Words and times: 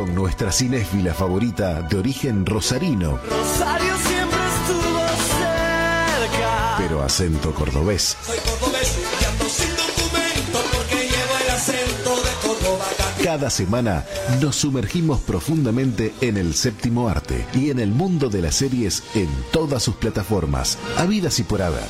con 0.00 0.14
nuestra 0.14 0.50
cinéfila 0.50 1.12
favorita 1.12 1.82
de 1.82 1.98
origen 1.98 2.46
rosarino. 2.46 3.18
Rosario 3.18 3.94
siempre 3.98 4.38
estuvo 4.56 4.98
cerca. 5.36 6.76
Pero 6.78 7.02
acento 7.02 7.52
cordobés. 7.52 8.16
Soy 8.24 8.38
cordobés 8.38 8.98
y 9.20 9.24
ando 9.26 9.44
sin 9.44 9.68
documento 9.76 10.58
porque 10.72 11.06
llevo 11.06 11.36
el 11.44 11.50
acento 11.50 12.16
de 12.16 12.48
Córdoba. 12.48 12.84
Cada 13.22 13.50
semana 13.50 14.06
nos 14.40 14.56
sumergimos 14.56 15.20
profundamente 15.20 16.14
en 16.22 16.38
el 16.38 16.54
séptimo 16.54 17.10
arte 17.10 17.46
y 17.52 17.68
en 17.68 17.78
el 17.78 17.90
mundo 17.90 18.30
de 18.30 18.40
las 18.40 18.54
series 18.54 19.02
en 19.14 19.28
todas 19.52 19.82
sus 19.82 19.96
plataformas, 19.96 20.78
habidas 20.96 21.38
y 21.40 21.42
por 21.42 21.60
haber. 21.60 21.88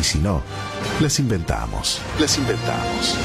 Y 0.00 0.02
si 0.02 0.16
no, 0.16 0.40
las 0.98 1.18
inventamos. 1.18 2.00
Las 2.18 2.38
inventamos. 2.38 3.18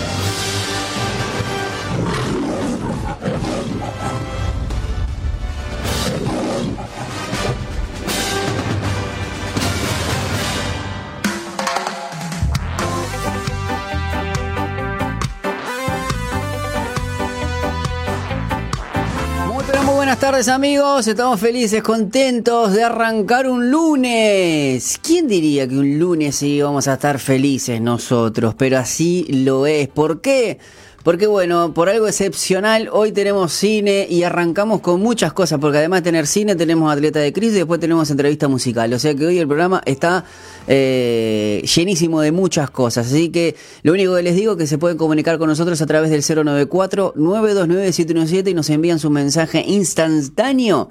Buenas 20.20 20.32
tardes 20.34 20.54
amigos, 20.54 21.08
estamos 21.08 21.40
felices, 21.40 21.82
contentos 21.82 22.74
de 22.74 22.84
arrancar 22.84 23.48
un 23.48 23.72
lunes. 23.72 25.00
¿Quién 25.02 25.30
diría 25.30 25.66
que 25.66 25.78
un 25.78 25.98
lunes 25.98 26.44
íbamos 26.44 26.90
a 26.90 26.96
estar 26.96 27.20
felices 27.20 27.80
nosotros? 27.80 28.54
Pero 28.58 28.80
así 28.80 29.26
lo 29.30 29.66
es. 29.66 29.88
¿Por 29.88 30.20
qué? 30.20 30.60
Porque 31.04 31.28
bueno, 31.28 31.74
por 31.74 31.88
algo 31.88 32.08
excepcional, 32.08 32.90
hoy 32.92 33.14
tenemos 33.14 33.54
cine 33.54 34.06
y 34.10 34.24
arrancamos 34.24 34.82
con 34.82 35.00
muchas 35.00 35.32
cosas, 35.32 35.58
porque 35.60 35.78
además 35.78 36.00
de 36.00 36.04
tener 36.04 36.28
cine 36.28 36.56
tenemos 36.56 36.92
atleta 36.92 37.20
de 37.20 37.32
crisis 37.32 37.56
después 37.56 37.80
tenemos 37.80 38.12
entrevista 38.12 38.50
musical. 38.50 38.92
O 38.94 39.00
sea 39.00 39.16
que 39.16 39.26
hoy 39.26 39.38
el 39.38 39.48
programa 39.48 39.82
está 39.86 40.26
eh, 40.68 41.64
llenísimo 41.76 42.20
de 42.22 42.34
muchas 42.34 42.70
cosas. 42.70 43.08
Así 43.08 43.30
que 43.30 43.56
lo 43.84 43.94
único 43.94 44.14
que 44.16 44.24
les 44.24 44.36
digo 44.36 44.52
es 44.54 44.58
que 44.58 44.68
se 44.68 44.78
pueden 44.78 44.98
comunicar 44.98 45.38
con 45.38 45.48
nosotros 45.48 45.82
a 45.82 45.86
través 45.86 46.10
del 46.10 46.22
094-929-717 46.22 48.52
y 48.52 48.54
nos 48.54 48.70
envían 48.70 49.00
su 49.00 49.10
mensaje 49.10 49.64
instantáneo. 49.66 50.90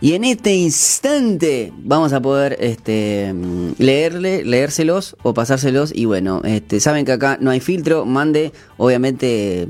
Y 0.00 0.12
en 0.12 0.22
este 0.22 0.54
instante 0.54 1.72
vamos 1.78 2.12
a 2.12 2.22
poder 2.22 2.56
este, 2.60 3.34
leerle, 3.78 4.44
leérselos 4.44 5.16
o 5.22 5.34
pasárselos. 5.34 5.90
Y 5.94 6.04
bueno, 6.04 6.42
este, 6.44 6.78
saben 6.78 7.04
que 7.04 7.10
acá 7.12 7.38
no 7.40 7.50
hay 7.50 7.58
filtro, 7.58 8.04
mande, 8.04 8.52
obviamente 8.76 9.47
eh, 9.48 9.66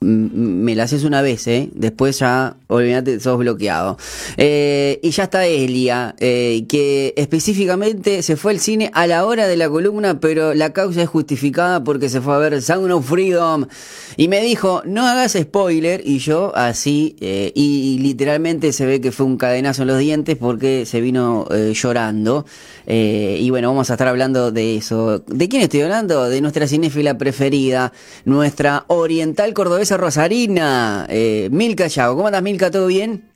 me 0.00 0.74
la 0.74 0.84
haces 0.84 1.04
una 1.04 1.22
vez, 1.22 1.46
¿eh? 1.46 1.68
Después 1.74 2.18
ya, 2.18 2.56
olvídate, 2.68 3.20
sos 3.20 3.38
bloqueado. 3.38 3.96
Eh, 4.36 5.00
y 5.02 5.10
ya 5.10 5.24
está 5.24 5.46
Elia, 5.46 6.14
eh, 6.18 6.64
que 6.68 7.14
específicamente 7.16 8.22
se 8.22 8.36
fue 8.36 8.52
al 8.52 8.60
cine 8.60 8.90
a 8.94 9.06
la 9.06 9.24
hora 9.24 9.46
de 9.46 9.56
la 9.56 9.68
columna, 9.68 10.20
pero 10.20 10.54
la 10.54 10.72
causa 10.72 11.02
es 11.02 11.08
justificada 11.08 11.84
porque 11.84 12.08
se 12.08 12.20
fue 12.20 12.34
a 12.34 12.38
ver 12.38 12.60
Sound 12.62 12.90
of 12.92 13.08
Freedom. 13.08 13.66
Y 14.16 14.28
me 14.28 14.42
dijo, 14.42 14.82
no 14.84 15.06
hagas 15.06 15.32
spoiler, 15.32 16.02
y 16.04 16.18
yo 16.18 16.54
así, 16.54 17.16
y, 17.20 17.98
literalmente 18.02 18.72
se 18.72 18.86
ve 18.86 19.00
que 19.00 19.12
fue 19.12 19.26
un 19.26 19.36
cadenazo 19.36 19.82
en 19.82 19.88
los 19.88 19.98
dientes 19.98 20.36
porque 20.36 20.86
se 20.86 21.00
vino 21.00 21.46
llorando. 21.72 22.44
Y 22.86 23.48
bueno, 23.50 23.68
vamos 23.68 23.90
a 23.90 23.94
estar 23.94 24.08
hablando 24.08 24.50
de 24.50 24.76
eso. 24.76 25.20
¿De 25.20 25.48
quién 25.48 25.62
estoy 25.62 25.82
hablando? 25.82 26.28
De 26.28 26.40
nuestra 26.40 26.66
cinéfila 26.66 27.16
preferida, 27.16 27.92
nuestra 28.24 28.84
oriental 28.88 29.54
cordobesa 29.54 29.71
rosarina, 29.96 31.06
eh, 31.08 31.48
Milka 31.50 31.86
Yago. 31.86 32.16
¿Cómo 32.16 32.26
andas, 32.26 32.42
Milka? 32.42 32.70
¿Todo 32.70 32.86
bien? 32.86 33.30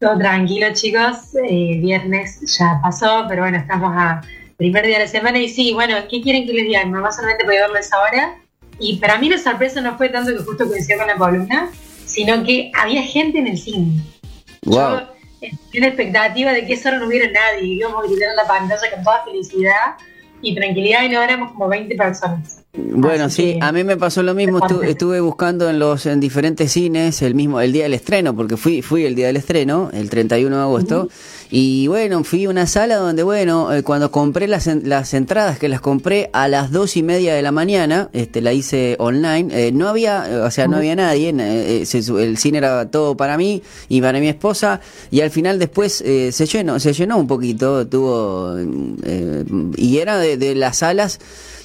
Todo 0.00 0.18
tranquilo, 0.18 0.66
chicos. 0.72 1.34
Eh, 1.48 1.78
viernes 1.80 2.40
ya 2.58 2.80
pasó, 2.82 3.26
pero 3.28 3.42
bueno, 3.42 3.58
estamos 3.58 3.92
a 3.96 4.20
primer 4.56 4.84
día 4.86 4.98
de 4.98 5.04
la 5.04 5.10
semana. 5.10 5.38
Y 5.38 5.48
sí, 5.48 5.72
bueno, 5.72 5.96
¿qué 6.10 6.20
quieren 6.20 6.46
que 6.46 6.52
les 6.52 6.64
diga? 6.64 6.84
Mamá 6.86 7.12
solamente 7.12 7.44
voy 7.44 7.56
a 7.56 7.62
verles 7.62 7.92
ahora. 7.92 8.36
Y 8.78 8.96
para 8.96 9.18
mí 9.18 9.28
la 9.28 9.38
sorpresa 9.38 9.80
no 9.80 9.96
fue 9.96 10.08
tanto 10.08 10.32
que 10.32 10.42
justo 10.42 10.66
coincidió 10.66 10.98
con 10.98 11.06
la 11.06 11.16
columna, 11.16 11.70
sino 12.04 12.42
que 12.44 12.72
había 12.74 13.02
gente 13.02 13.38
en 13.38 13.46
el 13.48 13.58
cine. 13.58 14.02
Wow. 14.64 14.76
Yo 14.76 15.08
tenía 15.70 15.80
la 15.80 15.86
expectativa 15.88 16.52
de 16.52 16.66
que 16.66 16.74
eso 16.74 16.90
no 16.92 17.06
hubiera 17.06 17.30
nadie. 17.30 17.74
Íbamos 17.74 18.04
a 18.04 18.08
gritar 18.08 18.30
en 18.30 18.36
la 18.36 18.46
pantalla 18.46 18.90
con 18.94 19.04
toda 19.04 19.24
felicidad 19.24 19.96
y 20.40 20.54
tranquilidad 20.54 21.04
y 21.04 21.08
no 21.10 21.22
éramos 21.22 21.52
como 21.52 21.68
20 21.68 21.94
personas. 21.96 22.61
Bueno, 22.74 23.24
Así 23.24 23.52
sí, 23.52 23.58
a 23.60 23.70
mí 23.70 23.84
me 23.84 23.98
pasó 23.98 24.22
lo 24.22 24.32
mismo, 24.34 24.58
estu- 24.60 24.82
estuve 24.86 25.20
buscando 25.20 25.68
en 25.68 25.78
los 25.78 26.06
en 26.06 26.20
diferentes 26.20 26.72
cines 26.72 27.20
el 27.20 27.34
mismo 27.34 27.60
el 27.60 27.70
día 27.70 27.82
del 27.82 27.92
estreno, 27.92 28.34
porque 28.34 28.56
fui 28.56 28.80
fui 28.80 29.04
el 29.04 29.14
día 29.14 29.26
del 29.26 29.36
estreno, 29.36 29.90
el 29.92 30.08
31 30.08 30.56
de 30.56 30.62
agosto, 30.62 31.08
y 31.50 31.86
bueno, 31.88 32.24
fui 32.24 32.46
a 32.46 32.48
una 32.48 32.66
sala 32.66 32.96
donde, 32.96 33.24
bueno, 33.24 33.70
eh, 33.74 33.82
cuando 33.82 34.10
compré 34.10 34.48
las, 34.48 34.66
las 34.84 35.12
entradas, 35.12 35.58
que 35.58 35.68
las 35.68 35.82
compré 35.82 36.30
a 36.32 36.48
las 36.48 36.72
dos 36.72 36.96
y 36.96 37.02
media 37.02 37.34
de 37.34 37.42
la 37.42 37.52
mañana, 37.52 38.08
este 38.14 38.40
la 38.40 38.54
hice 38.54 38.96
online, 38.98 39.50
eh, 39.52 39.70
no 39.70 39.88
había, 39.88 40.44
o 40.46 40.50
sea, 40.50 40.66
no 40.66 40.78
había 40.78 40.96
nadie, 40.96 41.28
eh, 41.28 41.82
eh, 41.82 41.84
se 41.84 41.98
el 41.98 42.38
cine 42.38 42.56
era 42.56 42.90
todo 42.90 43.18
para 43.18 43.36
mí 43.36 43.62
y 43.90 44.00
para 44.00 44.18
mi 44.18 44.28
esposa, 44.28 44.80
y 45.10 45.20
al 45.20 45.30
final 45.30 45.58
después 45.58 46.00
eh, 46.06 46.32
se 46.32 46.46
llenó, 46.46 46.80
se 46.80 46.94
llenó 46.94 47.18
un 47.18 47.26
poquito, 47.26 47.86
tuvo, 47.86 48.56
eh, 49.04 49.44
y 49.76 49.98
era 49.98 50.16
de, 50.16 50.38
de 50.38 50.54
las 50.54 50.78
salas 50.78 51.18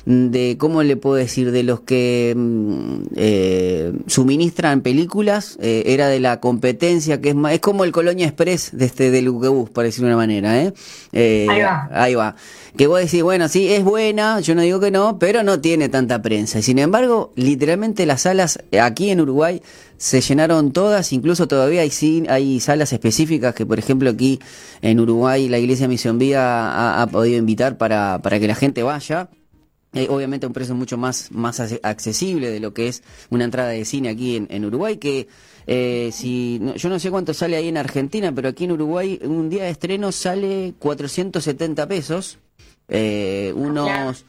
de 0.07 0.55
cómo 0.57 0.83
le 0.83 0.95
puedo 0.95 1.15
decir 1.17 1.51
de 1.51 1.63
los 1.63 1.81
que 1.81 2.33
mm, 2.33 3.07
eh, 3.17 3.91
suministran 4.07 4.79
películas 4.79 5.57
eh, 5.61 5.83
era 5.87 6.07
de 6.07 6.21
la 6.21 6.39
competencia 6.39 7.19
que 7.19 7.29
es 7.29 7.35
más, 7.35 7.51
es 7.51 7.59
como 7.59 7.83
el 7.83 7.91
Colonia 7.91 8.25
Express 8.25 8.69
de 8.71 8.85
este 8.85 9.11
del 9.11 9.27
Uquebus 9.27 9.69
por 9.69 9.83
decirlo 9.83 10.07
de 10.07 10.13
una 10.13 10.23
manera 10.23 10.63
¿eh? 10.63 10.73
Eh, 11.11 11.45
Ahí 11.49 11.61
va. 11.61 11.89
ahí 11.91 12.15
va 12.15 12.35
que 12.77 12.87
vos 12.87 13.01
decís 13.01 13.21
bueno 13.21 13.49
sí 13.49 13.67
es 13.67 13.83
buena 13.83 14.39
yo 14.39 14.55
no 14.55 14.61
digo 14.61 14.79
que 14.79 14.91
no 14.91 15.19
pero 15.19 15.43
no 15.43 15.59
tiene 15.59 15.89
tanta 15.89 16.21
prensa 16.21 16.59
y 16.59 16.61
sin 16.61 16.79
embargo 16.79 17.33
literalmente 17.35 18.05
las 18.05 18.21
salas 18.21 18.59
aquí 18.79 19.09
en 19.09 19.19
Uruguay 19.19 19.61
se 19.97 20.21
llenaron 20.21 20.71
todas, 20.73 21.11
incluso 21.11 21.47
todavía 21.47 21.81
hay, 21.81 21.91
hay 22.29 22.59
salas 22.59 22.93
específicas 22.93 23.55
que, 23.55 23.65
por 23.65 23.79
ejemplo, 23.79 24.11
aquí 24.11 24.39
en 24.83 24.99
Uruguay 24.99 25.49
la 25.49 25.57
Iglesia 25.57 25.87
Misión 25.87 26.19
Vida 26.19 26.69
ha, 26.69 27.01
ha 27.01 27.07
podido 27.07 27.39
invitar 27.39 27.79
para, 27.79 28.19
para 28.21 28.39
que 28.39 28.47
la 28.47 28.53
gente 28.53 28.83
vaya. 28.83 29.31
Eh, 29.97 30.07
obviamente 30.09 30.45
a 30.45 30.49
un 30.49 30.53
precio 30.53 30.75
mucho 30.75 30.97
más, 30.97 31.29
más 31.31 31.59
accesible 31.83 32.49
de 32.49 32.59
lo 32.59 32.73
que 32.73 32.87
es 32.87 33.03
una 33.29 33.43
entrada 33.45 33.69
de 33.69 33.83
cine 33.85 34.09
aquí 34.09 34.35
en, 34.35 34.47
en 34.49 34.65
Uruguay, 34.65 34.97
que 34.97 35.27
eh, 35.67 36.09
si 36.13 36.59
no- 36.61 36.75
yo 36.75 36.89
no 36.89 36.99
sé 36.99 37.11
cuánto 37.11 37.33
sale 37.33 37.55
ahí 37.57 37.67
en 37.67 37.77
Argentina, 37.77 38.31
pero 38.33 38.49
aquí 38.49 38.63
en 38.65 38.71
Uruguay 38.73 39.19
un 39.23 39.49
día 39.49 39.63
de 39.65 39.69
estreno 39.71 40.11
sale 40.11 40.73
470 40.79 41.87
pesos, 41.87 42.39
eh, 42.87 43.51
unos... 43.55 44.25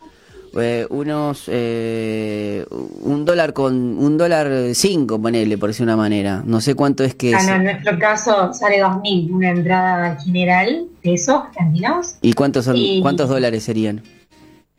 eh, 0.57 0.87
unos 0.91 1.47
un 3.03 3.25
dólar 3.25 3.53
con 3.53 3.75
un 3.99 4.17
dólar 4.17 4.75
cinco 4.75 5.21
ponele 5.21 5.59
por 5.59 5.69
decir 5.69 5.85
una 5.85 5.97
manera. 5.97 6.43
No 6.45 6.61
sé 6.61 6.75
cuánto 6.75 7.05
es 7.05 7.15
que 7.15 7.35
Ah, 7.35 7.39
es. 7.41 7.47
no, 7.47 7.55
en 7.57 7.65
nuestro 7.65 7.99
caso 7.99 8.53
sale 8.55 8.83
2.000 8.83 9.31
una 9.31 9.51
entrada 9.51 10.17
general, 10.17 10.87
pesos 11.03 11.43
argentinos. 11.49 12.17
y 12.23 12.33
cuántos 12.33 12.65
son 12.65 12.77
Y- 12.77 13.01
cuántos 13.03 13.29
dólares 13.29 13.63
serían 13.65 14.03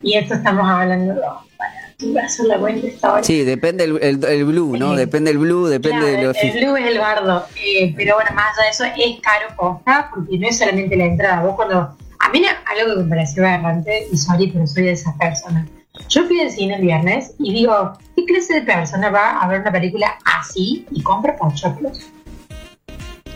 Y 0.01 0.13
esto 0.17 0.35
estamos 0.35 0.69
hablando 0.69 1.13
de. 1.13 1.21
Para, 1.57 1.71
voy 1.99 2.17
a 2.17 2.25
hacer 2.25 2.45
la 2.45 2.57
cuenta 2.57 2.87
esta 2.87 3.13
hora. 3.13 3.23
sí 3.23 3.43
depende 3.43 3.83
el, 3.83 4.01
el, 4.01 4.23
el 4.23 4.45
blue 4.45 4.77
no 4.77 4.93
depende 4.95 5.31
el 5.31 5.37
blue 5.37 5.67
depende 5.67 5.97
Claro, 5.99 6.17
de 6.17 6.23
lo 6.23 6.31
el 6.31 6.51
blue 6.53 6.75
es 6.77 6.87
el 6.87 6.97
bardo, 6.99 7.45
eh, 7.61 7.93
pero 7.97 8.15
bueno, 8.15 8.29
más 8.33 8.57
allá 8.57 8.63
de 8.63 8.69
eso 8.69 8.83
es 8.85 9.19
caro 9.21 9.47
posta, 9.57 10.09
porque 10.13 10.37
no 10.37 10.47
es 10.47 10.57
solamente 10.57 10.95
la 10.95 11.05
entrada. 11.05 11.43
Vos 11.43 11.55
cuando, 11.55 11.75
a 12.19 12.29
mí 12.31 12.41
algo 12.79 12.95
que 12.95 13.03
me 13.03 13.09
pareció 13.09 13.45
aberrante, 13.45 14.07
y 14.11 14.17
sorry, 14.17 14.47
pero 14.51 14.65
soy 14.65 14.83
de 14.83 14.91
esas 14.91 15.13
personas. 15.17 15.67
Yo 16.07 16.23
fui 16.25 16.39
al 16.39 16.49
cine 16.49 16.75
el 16.75 16.81
viernes 16.83 17.33
y 17.37 17.51
digo, 17.53 17.91
¿qué 18.15 18.23
clase 18.23 18.53
de 18.53 18.61
persona 18.61 19.09
va 19.09 19.39
a 19.39 19.47
ver 19.49 19.59
una 19.59 19.71
película 19.71 20.17
así 20.23 20.85
y 20.91 21.03
compra 21.03 21.35
pochoclos? 21.35 22.09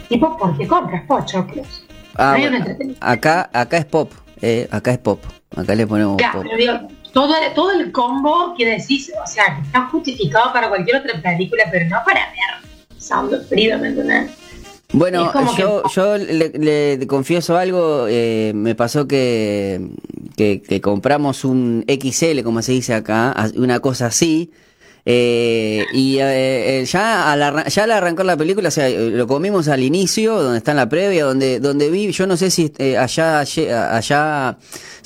Tipo, 0.08 0.38
¿por 0.38 0.58
qué 0.58 0.66
compras 0.68 1.04
pochoclos? 1.06 1.86
Ah, 2.16 2.38
No 2.38 2.50
bueno, 2.50 2.66
acá 3.02 3.50
acá 3.52 3.78
es 3.78 3.86
pop 3.86 4.10
eh, 4.44 4.68
acá 4.72 4.92
es 4.92 4.98
pop. 5.00 5.20
Acá 5.56 5.74
le 5.76 5.88
ponemos 5.88 6.22
pop. 6.22 6.44
pero 6.44 6.58
digo, 6.58 6.74
todo, 7.14 7.34
todo 7.56 7.72
el 7.80 7.92
combo 7.92 8.54
que 8.58 8.66
decís, 8.66 9.12
o 9.24 9.28
sea, 9.28 9.44
que 9.56 9.62
está 9.66 9.88
justificado 9.88 10.52
para 10.52 10.68
cualquier 10.70 10.98
otra 10.98 11.22
película, 11.22 11.64
pero 11.72 11.86
no 11.90 11.98
para 12.06 12.22
ver. 12.32 13.00
Sound 13.00 13.34
of 13.34 13.48
Freedom, 13.48 13.82
¿me 13.82 13.88
entendés? 13.90 14.32
Bueno, 14.92 15.32
yo, 15.58 15.82
que- 15.84 15.90
yo 15.96 16.18
le, 16.18 16.98
le 16.98 17.08
confieso 17.08 17.58
algo, 17.58 18.06
eh, 18.08 18.52
me 18.54 18.76
pasó 18.76 19.08
que, 19.08 19.82
que, 20.38 20.62
que 20.62 20.82
compramos 20.82 21.44
un 21.46 21.84
XL, 21.88 22.44
como 22.44 22.62
se 22.62 22.74
dice 22.74 22.94
acá, 22.94 23.34
una 23.56 23.80
cosa 23.80 24.08
así, 24.08 24.52
eh, 25.06 25.86
y 25.92 26.18
eh, 26.20 26.80
eh, 26.82 26.86
ya, 26.86 27.32
al 27.34 27.66
ya 27.68 27.84
al 27.84 27.92
arrancar 27.92 28.26
la 28.26 28.38
película, 28.38 28.70
o 28.70 28.72
sea, 28.72 28.88
eh, 28.88 29.10
lo 29.12 29.28
comimos 29.28 29.68
al 29.68 29.84
inicio, 29.84 30.42
donde 30.42 30.58
está 30.60 30.72
en 30.72 30.78
la 30.78 30.88
previa, 30.88 31.26
donde, 31.26 31.60
donde 31.60 31.90
vi, 31.90 32.12
yo 32.12 32.26
no 32.26 32.38
sé 32.38 32.50
si 32.50 32.72
eh, 32.78 32.98
allá, 32.98 33.40
allá 33.42 34.58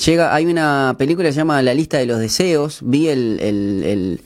llega, 0.06 0.36
hay 0.36 0.46
una 0.46 0.96
película 1.00 1.30
que 1.30 1.34
se 1.34 1.38
llama 1.40 1.62
La 1.64 1.74
lista 1.74 1.98
de 1.98 2.06
los 2.06 2.20
deseos, 2.20 2.80
vi 2.84 3.08
el, 3.08 3.40
el, 3.42 3.84
el 3.84 4.22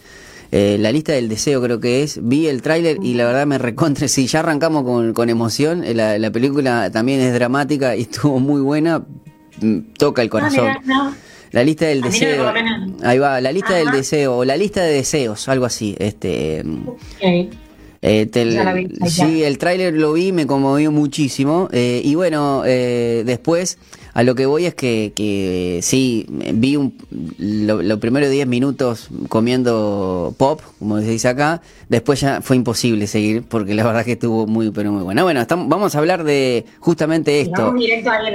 eh, 0.54 0.76
la 0.78 0.92
lista 0.92 1.14
del 1.14 1.30
deseo 1.30 1.62
creo 1.62 1.80
que 1.80 2.04
es, 2.04 2.20
vi 2.22 2.48
el 2.48 2.62
tráiler 2.62 2.98
y 3.02 3.14
la 3.14 3.24
verdad 3.24 3.48
me 3.48 3.58
recontra, 3.58 4.10
sí, 4.10 4.28
ya 4.28 4.40
arrancamos 4.40 4.84
con, 4.84 5.14
con 5.14 5.30
emoción, 5.30 5.86
la, 5.96 6.20
la 6.20 6.32
película 6.32 6.90
también 6.92 7.22
es 7.22 7.34
dramática 7.34 7.96
y 7.96 8.02
estuvo 8.12 8.42
muy 8.42 8.60
buena, 8.60 9.02
mm, 9.62 9.78
toca 9.98 10.22
el 10.22 10.28
Ah, 10.28 10.32
corazón. 10.32 10.68
mira, 10.68 10.82
no. 10.84 11.31
La 11.52 11.64
lista 11.64 11.86
del 11.86 12.02
no 12.02 12.08
deseo. 12.08 12.54
Ahí 13.04 13.20
va, 13.20 13.42
la 13.42 13.52
lista 13.52 13.76
del 13.76 13.92
deseo, 13.92 14.38
o 14.38 14.46
la 14.46 14.56
lista 14.56 14.82
de 14.84 14.94
deseos, 14.94 15.48
algo 15.50 15.66
así. 15.66 15.96
Este, 16.00 16.64
eh, 18.02 18.26
vi, 18.32 19.10
sí, 19.10 19.44
el 19.44 19.58
tráiler 19.58 19.94
lo 19.94 20.14
vi, 20.14 20.32
me 20.32 20.48
conmovió 20.48 20.92
muchísimo. 20.92 21.70
eh, 21.72 22.02
y 22.04 22.16
bueno, 22.16 22.64
eh, 22.66 23.24
después 23.26 23.78
a 24.14 24.24
lo 24.24 24.36
que 24.36 24.46
voy 24.46 24.66
es 24.66 24.76
que, 24.76 25.14
que 25.16 25.80
sí, 25.82 26.26
vi 26.54 26.76
un, 26.76 26.94
lo- 27.38 27.82
los 27.82 28.00
primeros 28.00 28.30
10 28.30 28.46
minutos 28.48 29.08
comiendo 29.30 30.34
pop, 30.38 30.62
como 30.80 31.00
se 31.00 31.06
dice 31.10 31.28
acá. 31.28 31.62
Después 31.90 32.22
ya 32.22 32.42
fue 32.42 32.56
imposible 32.56 33.08
seguir 33.08 33.44
porque 33.44 33.74
la 33.74 33.84
verdad 33.84 34.06
que 34.06 34.14
estuvo 34.14 34.48
muy, 34.48 34.72
pero 34.72 34.92
muy 34.92 35.04
buena. 35.04 35.24
Bueno, 35.24 35.42
estamos, 35.42 35.68
vamos 35.70 35.96
a 35.96 36.00
hablar 36.00 36.24
de 36.24 36.66
justamente 36.80 37.42
esto. 37.42 37.62
Lo 37.68 37.72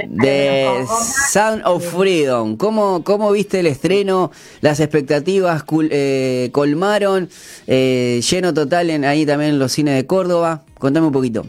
De. 0.09 0.85
Sound 1.31 1.61
of 1.65 1.83
Freedom. 1.85 2.55
¿Cómo, 2.57 3.03
cómo 3.03 3.31
viste 3.31 3.59
el 3.59 3.67
estreno? 3.67 4.31
Las 4.61 4.79
expectativas 4.79 5.65
cul- 5.65 5.89
eh, 5.91 6.49
colmaron. 6.51 7.29
eh, 7.67 8.21
lleno 8.29 8.53
total 8.53 8.89
en 8.89 9.05
ahí 9.05 9.25
también 9.25 9.51
en 9.51 9.59
los 9.59 9.71
cines 9.71 9.95
de 9.95 10.05
Córdoba. 10.05 10.63
Contame 10.79 11.07
un 11.07 11.13
poquito. 11.13 11.45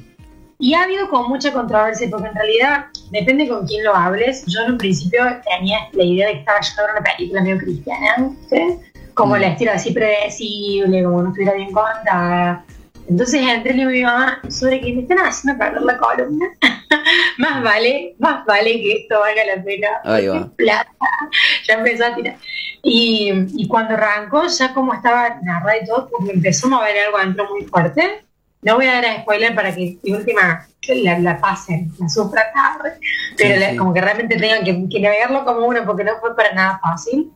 Y 0.60 0.74
ha 0.74 0.82
habido 0.82 1.08
como 1.08 1.28
mucha 1.28 1.52
controversia, 1.52 2.08
porque 2.10 2.28
en 2.28 2.34
realidad 2.34 2.86
depende 3.12 3.48
con 3.48 3.66
quién 3.66 3.84
lo 3.84 3.94
hables. 3.94 4.44
Yo 4.46 4.62
en 4.62 4.72
un 4.72 4.78
principio 4.78 5.22
tenía 5.48 5.78
la 5.92 6.04
idea 6.04 6.26
de 6.26 6.32
que 6.34 6.38
estaba 6.40 6.60
yendo 6.60 6.82
a 6.82 6.86
ver 6.86 6.94
una 6.96 7.04
película 7.04 7.42
medio 7.42 7.58
cristiana, 7.58 8.30
¿sí? 8.50 8.78
como 9.14 9.34
Mm. 9.34 9.36
el 9.36 9.44
estilo 9.44 9.72
así 9.72 9.92
predecible, 9.92 11.02
como 11.04 11.22
no 11.22 11.28
estuviera 11.28 11.54
bien 11.54 11.72
contada. 11.72 12.64
Entonces 13.08 13.40
entré 13.40 13.72
y 13.72 13.76
le 13.76 13.86
digo 13.86 13.88
a 13.88 13.92
mi 13.92 14.02
mamá, 14.02 14.40
sobre 14.48 14.80
que 14.80 14.92
me 14.92 15.02
están 15.02 15.18
haciendo 15.18 15.58
perder 15.58 15.82
la 15.82 15.96
columna. 15.96 16.46
más 17.38 17.62
vale, 17.62 18.14
más 18.18 18.44
vale 18.44 18.72
que 18.80 18.92
esto 19.02 19.18
valga 19.18 19.56
la 19.56 19.62
pena. 19.62 19.88
Ahí 20.04 20.26
va. 20.26 20.48
Plata. 20.56 20.90
Ya 21.66 21.74
empezó 21.74 22.06
a 22.06 22.14
tirar. 22.14 22.36
Y, 22.82 23.32
y 23.56 23.68
cuando 23.68 23.94
arrancó, 23.94 24.46
ya 24.46 24.72
como 24.72 24.94
estaba 24.94 25.38
narrada 25.42 25.78
y 25.82 25.86
todo, 25.86 26.08
porque 26.10 26.32
empezó 26.32 26.66
a 26.66 26.70
mover 26.70 26.96
algo 27.06 27.18
adentro 27.18 27.48
muy 27.50 27.64
fuerte. 27.64 28.24
No 28.62 28.74
voy 28.76 28.86
a 28.86 28.94
dar 28.94 29.06
a 29.06 29.20
spoiler 29.22 29.54
para 29.54 29.74
que 29.74 29.98
de 30.02 30.12
última 30.14 30.66
la, 30.88 31.18
la 31.18 31.38
pasen, 31.38 31.92
la 31.98 32.08
sufra 32.08 32.42
tarde, 32.52 32.94
pero 33.36 33.54
Sí, 33.54 33.60
la- 33.60 33.70
sí. 33.70 33.76
como 33.76 33.92
que 33.94 34.00
realmente 34.00 34.36
tengan 34.36 34.64
que, 34.64 34.88
que 34.90 35.00
navegarlo 35.00 35.44
como 35.44 35.66
uno, 35.66 35.84
porque 35.86 36.02
no 36.04 36.12
fue 36.20 36.34
para 36.34 36.52
nada 36.54 36.80
fácil. 36.82 37.30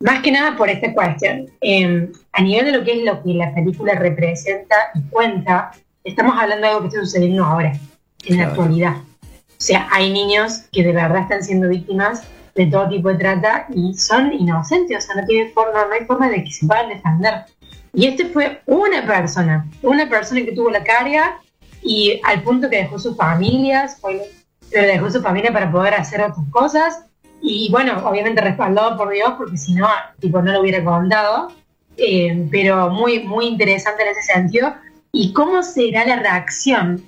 Más 0.00 0.20
que 0.22 0.30
nada 0.32 0.56
por 0.56 0.68
esta 0.68 0.92
cuestión. 0.92 1.46
Eh, 1.60 2.10
a 2.32 2.42
nivel 2.42 2.66
de 2.66 2.72
lo 2.72 2.84
que 2.84 2.98
es 2.98 3.04
lo 3.04 3.22
que 3.22 3.34
la 3.34 3.54
película 3.54 3.94
representa 3.94 4.76
y 4.94 5.00
cuenta, 5.10 5.70
estamos 6.04 6.36
hablando 6.40 6.66
de 6.66 6.68
algo 6.72 6.82
que 6.82 6.88
está 6.88 7.00
sucediendo 7.00 7.44
ahora, 7.44 7.72
en 7.72 8.36
la 8.36 8.44
Claro. 8.44 8.50
actualidad. 8.50 8.96
O 8.96 9.64
sea, 9.64 9.88
hay 9.92 10.12
niños 10.12 10.64
que 10.72 10.82
de 10.82 10.92
verdad 10.92 11.22
están 11.22 11.42
siendo 11.44 11.68
víctimas 11.68 12.24
de 12.54 12.66
todo 12.66 12.88
tipo 12.88 13.08
de 13.08 13.14
trata 13.14 13.66
y 13.74 13.94
son 13.94 14.32
inocentes, 14.32 14.98
o 14.98 15.00
sea, 15.06 15.20
no 15.22 15.26
tienen 15.26 15.52
forma, 15.52 15.84
no 15.86 15.92
hay 15.92 16.04
forma 16.04 16.28
de 16.28 16.44
que 16.44 16.50
se 16.52 16.66
puedan 16.66 16.88
defender. 16.88 17.44
Y 17.92 18.06
este 18.06 18.26
fue 18.26 18.62
una 18.66 19.06
persona, 19.06 19.66
una 19.82 20.08
persona 20.08 20.42
que 20.42 20.52
tuvo 20.52 20.70
la 20.70 20.82
carga 20.82 21.40
y 21.82 22.20
al 22.24 22.42
punto 22.42 22.70
que 22.70 22.76
dejó 22.76 22.98
sus 22.98 23.16
familias, 23.16 23.98
pero 24.70 24.86
dejó 24.86 25.10
su 25.10 25.20
familia 25.20 25.52
para 25.52 25.70
poder 25.70 25.94
hacer 25.94 26.22
otras 26.22 26.46
cosas 26.50 27.04
y 27.40 27.70
bueno, 27.70 28.00
obviamente 28.06 28.40
respaldado 28.40 28.96
por 28.96 29.10
Dios 29.10 29.34
porque 29.36 29.58
si 29.58 29.74
no, 29.74 29.88
tipo, 30.20 30.40
no 30.40 30.52
lo 30.52 30.60
hubiera 30.60 30.82
contado, 30.84 31.52
Eh, 31.98 32.48
pero 32.50 32.88
muy, 32.88 33.20
muy 33.20 33.46
interesante 33.46 34.02
en 34.02 34.08
ese 34.08 34.22
sentido. 34.22 34.74
¿Y 35.12 35.34
cómo 35.34 35.62
será 35.62 36.06
la 36.06 36.16
reacción? 36.16 37.04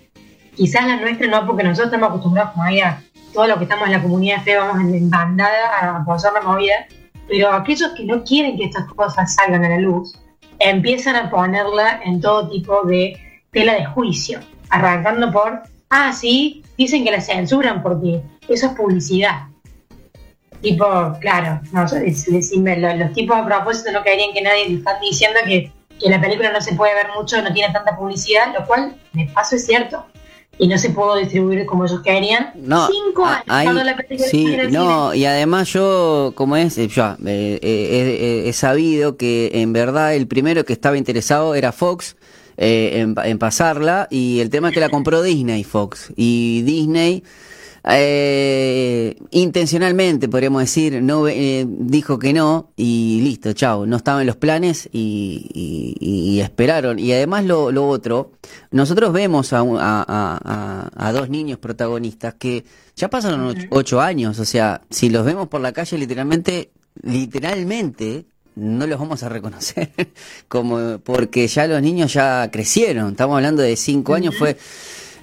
Quizás 0.55 0.87
la 0.87 0.97
nuestra 0.97 1.27
no, 1.27 1.47
porque 1.47 1.65
nosotros 1.65 1.87
estamos 1.87 2.11
acostumbrados 2.11 2.53
como 2.53 2.65
a 2.65 3.01
todo 3.33 3.47
lo 3.47 3.57
que 3.57 3.65
estamos 3.65 3.87
en 3.87 3.93
la 3.93 4.03
comunidad 4.03 4.37
de 4.39 4.43
fe, 4.43 4.57
vamos 4.59 4.79
en 4.81 5.09
bandada 5.09 5.63
a 5.81 5.97
apoyar 6.03 6.35
la 6.35 6.43
movida, 6.43 6.87
pero 7.27 7.51
aquellos 7.51 7.93
que 7.97 8.05
no 8.05 8.23
quieren 8.25 8.59
que 8.59 8.67
estas 8.67 8.85
cosas 8.93 9.35
salgan 9.35 9.65
a 9.65 9.71
la 9.71 9.79
luz, 9.79 10.21
empiezan 10.71 11.17
a 11.17 11.31
ponerla 11.31 12.01
en 12.05 12.21
todo 12.21 12.49
tipo 12.49 12.83
de 12.85 13.17
tela 13.53 13.75
de 13.75 13.85
juicio, 13.87 14.41
arrancando 14.71 15.31
por, 15.31 15.63
ah, 15.91 16.13
sí, 16.13 16.63
dicen 16.77 17.05
que 17.05 17.11
la 17.11 17.21
censuran 17.21 17.83
porque 17.83 18.21
eso 18.49 18.67
es 18.67 18.73
publicidad. 18.73 19.47
Tipo, 20.61 20.85
claro, 21.21 21.61
no, 21.73 21.85
es- 21.85 22.27
es- 22.27 22.53
los, 22.57 23.13
tipos 23.13 23.37
a 23.37 23.45
propósito 23.45 23.93
no 23.93 24.03
querían 24.03 24.33
que 24.33 24.41
nadie 24.43 24.69
le 24.69 24.75
diciendo 25.01 25.41
que, 25.45 25.71
que 26.01 26.09
la 26.11 26.21
película 26.21 26.51
no 26.51 26.61
se 26.61 26.75
puede 26.75 26.95
ver 26.95 27.09
mucho, 27.15 27.41
no 27.43 27.53
tiene 27.53 27.73
tanta 27.73 27.97
publicidad, 27.97 28.55
lo 28.59 28.67
cual 28.67 28.97
de 29.13 29.27
paso 29.27 29.57
es 29.57 29.67
cierto. 29.67 30.07
Y 30.59 30.69
no 30.69 30.79
se 30.79 30.91
pudo 30.91 31.17
distribuir 31.17 31.67
como 31.67 31.85
ellos 31.85 32.01
querían. 32.03 32.53
No, 32.55 32.87
Cinco 32.89 33.25
años 33.27 33.45
cuando 33.47 33.85
la 33.85 33.97
sí, 34.31 34.57
no, 34.71 35.11
cine. 35.11 35.19
y 35.19 35.25
además 35.25 35.73
yo, 35.73 36.33
como 36.35 36.57
es, 36.57 36.79
eh, 36.79 36.89
ya, 36.89 37.17
eh, 37.27 37.59
eh, 37.63 38.43
he- 38.45 38.49
he 38.49 38.53
sabido 38.53 39.17
que 39.17 39.51
en 39.55 39.73
verdad 39.73 40.15
el 40.15 40.27
primero 40.27 40.65
que 40.65 40.73
estaba 40.73 40.97
interesado 40.97 41.55
era 41.55 41.73
Fox 41.73 42.17
eh, 42.57 43.01
en, 43.01 43.15
en 43.25 43.39
pasarla 43.39 44.07
y 44.11 44.39
el 44.41 44.49
tema 44.51 44.69
es 44.69 44.75
que 44.75 44.81
la 44.81 44.89
compró 44.89 45.23
Disney 45.23 45.65
Fox 45.65 46.13
y 46.17 46.63
Disney 46.63 47.25
eh, 47.87 49.17
intencionalmente 49.31 50.29
podríamos 50.29 50.63
decir 50.63 51.03
no 51.03 51.29
eh, 51.29 51.67
dijo 51.69 52.19
que 52.19 52.33
no 52.33 52.71
y 52.77 53.21
listo 53.23 53.53
chao. 53.53 53.87
No 53.87 53.97
estaba 53.97 54.21
en 54.21 54.27
los 54.27 54.37
planes 54.37 54.89
y, 54.93 55.51
y- 55.55 56.41
esperaron. 56.41 56.99
Y 56.99 57.13
además 57.13 57.45
lo, 57.45 57.71
lo 57.73 57.89
otro 57.89 58.33
nosotros 58.71 59.13
vemos 59.13 59.53
a- 59.53 59.61
a- 59.61 60.05
a- 60.09 60.91
a 61.09 61.13
dos 61.13 61.29
niños 61.31 61.59
protagonistas 61.59 62.35
que 62.35 62.65
ya 62.97 63.09
pasaron 63.09 63.45
ocho, 63.47 63.67
ocho 63.71 64.01
años. 64.01 64.39
O 64.39 64.45
sea 64.45 64.81
si 64.91 65.11
los 65.11 65.25
vemos 65.25 65.49
por 65.49 65.61
la 65.61 65.73
calle 65.73 65.99
literalmente 65.99 66.71
literalmente 67.03 68.27
no 68.57 68.87
los 68.87 69.01
vamos 69.01 69.23
a 69.25 69.29
reconocer 69.29 69.91
como 70.49 70.99
porque 71.01 71.49
ya 71.49 71.67
los 71.67 71.83
niños 71.83 72.13
ya 72.13 72.49
crecieron. 72.53 73.11
Estamos 73.13 73.37
hablando 73.37 73.63
de 73.63 73.77
cinco 73.77 74.15
años 74.15 74.37
fue 74.39 74.57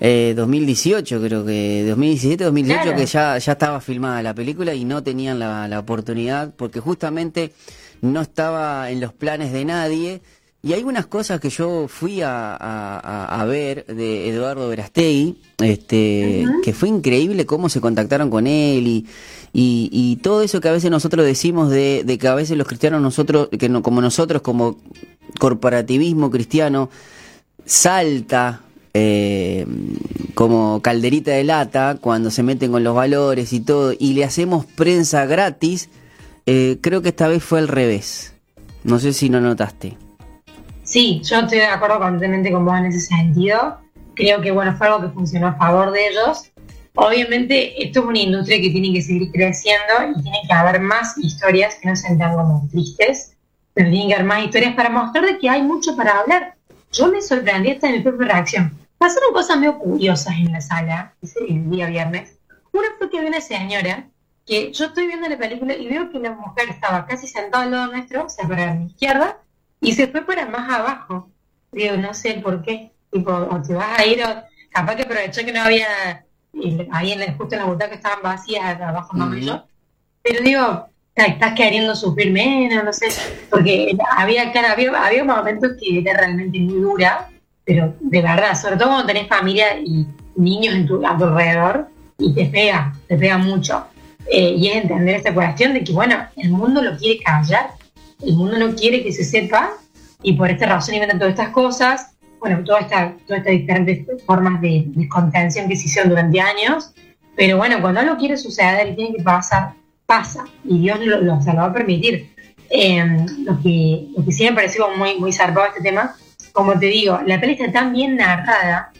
eh, 0.03 0.33
2018 0.36 1.21
creo 1.21 1.45
que 1.45 1.86
2017 1.88 2.44
2018 2.44 2.81
Claro. 2.83 2.98
que 2.98 3.06
ya 3.06 3.38
ya 3.38 3.51
estaba 3.53 3.80
filmada 3.81 4.21
la 4.24 4.33
película 4.33 4.74
y 4.74 4.83
no 4.83 5.01
tenían 5.03 5.38
la, 5.39 5.68
la 5.68 5.80
oportunidad 5.80 6.53
porque 6.57 6.80
justamente 6.80 7.53
no 8.01 8.19
estaba 8.21 8.89
en 8.89 9.00
los 9.00 9.13
planes 9.13 9.53
de 9.53 9.63
nadie 9.63 10.21
y 10.63 10.74
hay 10.74 10.83
unas 10.83 11.06
cosas 11.07 11.39
que 11.39 11.50
yo 11.50 11.88
fui 11.88 12.21
a, 12.21 12.56
a- 12.56 13.00
a- 13.00 13.42
a 13.42 13.45
ver 13.45 13.86
de 13.88 14.30
Eduardo 14.30 14.68
Verastegui, 14.69 15.37
este, 15.59 16.45
que 16.64 16.73
fue 16.73 16.87
increíble 16.90 17.45
cómo 17.47 17.68
se 17.69 17.81
contactaron 17.81 18.30
con 18.30 18.45
él 18.45 18.85
y, 18.87 19.07
y, 19.54 19.90
y 19.92 20.16
todo 20.18 20.44
eso 20.44 20.61
que 20.61 20.69
a 20.69 20.71
veces 20.71 20.92
nosotros 20.92 21.26
decimos 21.26 21.69
de, 21.71 22.04
de 22.06 22.18
que 22.19 22.28
a 22.28 22.35
veces 22.35 22.57
los 22.57 22.68
cristianos 22.68 23.02
nosotros, 23.02 23.49
que 23.57 23.69
no, 23.69 23.81
como 23.81 24.02
nosotros 24.02 24.44
como 24.44 24.78
corporativismo 25.40 26.30
cristiano, 26.30 26.90
salta 27.66 28.61
eh, 28.94 29.66
como 30.33 30.81
calderita 30.81 31.31
de 31.31 31.44
lata 31.44 31.98
cuando 32.02 32.31
se 32.31 32.44
meten 32.44 32.71
con 32.71 32.83
los 32.83 32.95
valores 32.95 33.54
y 33.54 33.62
todo 33.62 33.94
y 33.98 34.14
le 34.14 34.24
hacemos 34.24 34.66
prensa 34.66 35.26
gratis, 35.26 35.90
eh, 36.45 36.78
creo 36.81 37.02
que 37.02 37.10
esta 37.10 37.28
vez 37.28 37.44
fue 37.44 37.60
al 37.60 37.68
revés. 37.68 38.33
No 38.83 39.00
sé 39.00 39.14
si 39.14 39.30
no 39.30 39.40
notaste. 39.40 39.98
Sí, 40.83 41.21
yo 41.24 41.40
estoy 41.40 41.60
de 41.60 41.66
acuerdo 41.66 42.00
completamente 42.00 42.52
con 42.52 42.66
vos 42.66 42.78
en 42.78 42.88
ese 42.88 43.00
sentido. 43.00 43.78
Creo 44.16 44.42
que 44.42 44.52
bueno, 44.52 44.76
fue 44.76 44.88
algo 44.88 45.02
que 45.02 45.14
funcionó 45.14 45.48
a 45.48 45.54
favor 45.54 45.92
de 45.92 46.07
ellos. 46.10 46.52
Obviamente, 46.95 47.81
esto 47.81 48.02
es 48.02 48.06
una 48.06 48.19
industria 48.19 48.60
que 48.60 48.69
tiene 48.69 48.92
que 48.92 49.02
seguir 49.02 49.31
creciendo 49.31 49.94
y 50.14 50.21
tiene 50.21 50.40
que 50.45 50.54
haber 50.54 50.81
más 50.81 51.18
historias 51.18 51.76
que 51.76 51.88
no 51.88 51.95
sean 51.95 52.18
tan 52.18 52.36
como 52.36 52.68
tristes, 52.69 53.38
pero 53.74 53.90
tienen 53.90 54.10
que 54.10 54.16
haber 54.16 54.26
más 54.26 54.44
historias 54.44 54.76
para 54.76 54.90
mostrar 54.90 55.26
de 55.26 55.38
que 55.38 55.50
hay 55.50 55.62
mucho 55.62 55.95
para 55.95 56.19
hablar. 56.19 56.56
Yo 56.92 57.10
me 57.10 57.21
sorprendí 57.21 57.71
hasta 57.71 57.88
en 57.88 57.95
el 57.95 58.04
propio 58.04 58.28
reacción. 58.28 58.81
Pasaron 59.02 59.34
cosas 59.34 59.58
medio 59.58 59.80
curiosas 59.80 60.36
en 60.36 60.52
la 60.52 60.62
sala 60.62 61.16
el 61.48 61.72
día 61.72 61.88
viernes. 61.88 62.38
Una 62.72 62.88
fue 63.00 63.10
que 63.10 63.18
había 63.18 63.30
una 63.31 63.42
señora 63.42 64.06
que 64.46 64.72
yo 64.72 64.86
estoy 64.86 65.08
viendo 65.08 65.28
la 65.28 65.40
película 65.40 65.74
y 65.74 65.88
veo 65.88 66.12
que 66.12 66.20
la 66.20 66.34
mujer 66.34 66.70
estaba 66.70 67.08
casi 67.08 67.26
sentada 67.28 67.64
al 67.64 67.72
lado 67.72 67.92
nuestro, 67.92 68.26
o 68.26 68.30
sea, 68.30 68.48
para 68.48 68.76
mi 68.76 68.86
izquierda, 68.86 69.40
y 69.80 69.94
se 69.94 70.06
fue 70.08 70.24
para 70.24 70.46
más 70.46 70.70
abajo. 70.72 71.31
Digo, 71.72 71.98
no 71.98 72.14
sé 72.14 72.36
por 72.44 72.62
qué. 72.62 72.92
Tipo, 73.12 73.31
o 73.31 73.60
te 73.64 73.74
vas 73.74 74.00
a 74.00 74.06
ir, 74.06 74.24
o 74.24 74.44
capaz 74.70 74.96
que 74.96 75.02
aprovechó 75.02 75.44
que 75.44 75.52
no 75.52 75.62
había, 75.64 76.24
ahí 76.92 77.12
en 77.14 77.20
la, 77.22 77.34
justo 77.34 77.56
en 77.56 77.62
la 77.62 77.66
butaca 77.66 77.96
estaban 77.96 78.22
vacías, 78.22 78.80
abajo 78.80 79.18
mamá 79.18 79.36
y 79.36 79.46
yo. 79.46 79.66
Pero 80.22 80.44
digo, 80.44 80.86
"Ta- 81.16 81.26
estás 81.26 81.54
queriendo 81.56 81.96
sufrir 81.96 82.31
menos, 82.31 82.84
no 82.84 82.94
sé, 82.94 83.08
porque 83.50 83.98
había, 84.16 84.52
claro, 84.52 84.68
había, 84.74 84.92
había 85.04 85.24
momentos 85.24 85.72
que 85.80 85.98
era 86.00 86.14
realmente 86.20 86.60
muy 86.60 86.80
dura, 86.81 87.30
pero 87.65 87.95
de 87.99 88.21
verdad, 88.21 88.59
sobre 88.59 88.77
todo 88.77 88.89
cuando 88.89 89.07
tenés 89.07 89.27
familia 89.27 89.80
y 89.80 90.06
niños 90.35 90.75
en 90.75 90.87
tu, 90.87 91.06
a 91.06 91.18
tu 91.18 91.25
alrededor, 91.25 91.87
y 92.18 92.33
te 92.33 92.45
pega, 92.45 92.94
te 93.07 93.18
pega 93.18 93.37
mucho. 93.37 93.85
Eh, 94.27 94.56
y 94.57 94.68
es 94.68 94.75
entender 94.75 95.15
esta 95.15 95.33
cuestión 95.33 95.73
de 95.73 95.83
que, 95.83 95.91
bueno, 95.91 96.15
el 96.37 96.51
mundo 96.51 96.81
lo 96.81 96.95
quiere 96.97 97.21
callar, 97.23 97.71
el 98.21 98.33
mundo 98.35 98.57
no 98.57 98.75
quiere 98.75 99.03
que 99.03 99.11
se 99.11 99.23
sepa, 99.23 99.71
y 100.23 100.33
por 100.33 100.49
esta 100.49 100.68
razón 100.68 100.95
inventan 100.95 101.19
todas 101.19 101.33
estas 101.33 101.49
cosas, 101.49 102.11
bueno, 102.39 102.63
todas 102.63 102.83
estas 102.83 103.13
estas 103.21 103.45
diferentes 103.45 104.06
formas 104.25 104.61
de, 104.61 104.85
de 104.87 105.07
contención 105.07 105.68
que 105.68 105.75
se 105.75 105.85
hicieron 105.85 106.09
durante 106.09 106.39
años, 106.39 106.94
pero 107.35 107.57
bueno, 107.57 107.81
cuando 107.81 107.99
algo 107.99 108.18
quiere 108.18 108.37
suceder 108.37 108.95
tiene 108.95 109.15
que 109.15 109.23
pasar, 109.23 109.73
pasa, 110.06 110.45
y 110.65 110.80
Dios 110.80 110.99
lo, 110.99 111.21
lo, 111.21 111.35
o 111.35 111.44
lo 111.45 111.56
va 111.56 111.65
a 111.65 111.73
permitir. 111.73 112.31
Eh, 112.69 113.25
lo, 113.39 113.61
que, 113.61 114.07
lo 114.15 114.23
que 114.23 114.31
sí 114.31 114.45
me 114.45 114.53
pareció 114.53 114.89
muy, 114.95 115.19
muy 115.19 115.33
zarpado 115.33 115.68
este 115.68 115.81
tema, 115.81 116.15
como 116.54 116.78
te 116.78 116.88
digo, 116.88 117.20
la 117.26 117.40
peli 117.40 117.54
está 117.54 117.72
tan 117.72 117.94
bien 117.94 118.18
narrada 118.18 118.92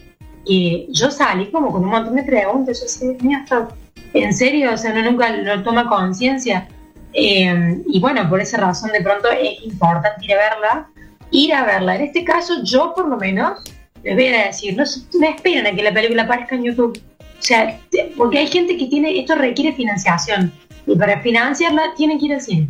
que 0.46 0.86
yo 0.90 1.10
salí 1.10 1.50
como 1.50 1.70
con 1.72 1.84
un 1.84 1.90
montón 1.90 2.16
de 2.16 2.24
preguntas, 2.24 2.80
yo 2.80 2.88
sé, 2.88 3.16
esto, 3.30 3.68
en 4.14 4.32
serio, 4.34 4.72
o 4.72 4.76
sea, 4.76 4.92
uno 4.92 5.10
nunca 5.10 5.30
lo 5.30 5.62
toma 5.62 5.88
conciencia. 5.88 6.68
Eh, 7.12 7.82
y 7.86 8.00
bueno, 8.00 8.28
por 8.28 8.40
esa 8.40 8.56
razón 8.56 8.90
de 8.92 9.02
pronto 9.02 9.30
es 9.30 9.62
importante 9.64 10.24
ir 10.24 10.32
a 10.32 10.36
verla, 10.36 10.90
ir 11.30 11.54
a 11.54 11.64
verla. 11.64 11.96
En 11.96 12.02
este 12.02 12.24
caso, 12.24 12.62
yo 12.64 12.92
por 12.94 13.08
lo 13.08 13.16
menos, 13.16 13.58
les 14.02 14.14
voy 14.14 14.26
a 14.26 14.46
decir, 14.46 14.76
no, 14.76 14.84
no 15.20 15.28
esperen 15.28 15.66
a 15.66 15.72
que 15.72 15.82
la 15.82 15.92
película 15.92 16.22
aparezca 16.22 16.54
en 16.56 16.64
YouTube. 16.64 17.00
O 17.18 17.44
sea, 17.44 17.78
porque 18.16 18.38
hay 18.38 18.46
gente 18.46 18.76
que 18.76 18.86
tiene, 18.86 19.18
esto 19.18 19.34
requiere 19.34 19.72
financiación. 19.74 20.52
Y 20.86 20.96
para 20.96 21.20
financiarla 21.20 21.94
tienen 21.96 22.18
que 22.18 22.26
ir 22.26 22.34
al. 22.34 22.68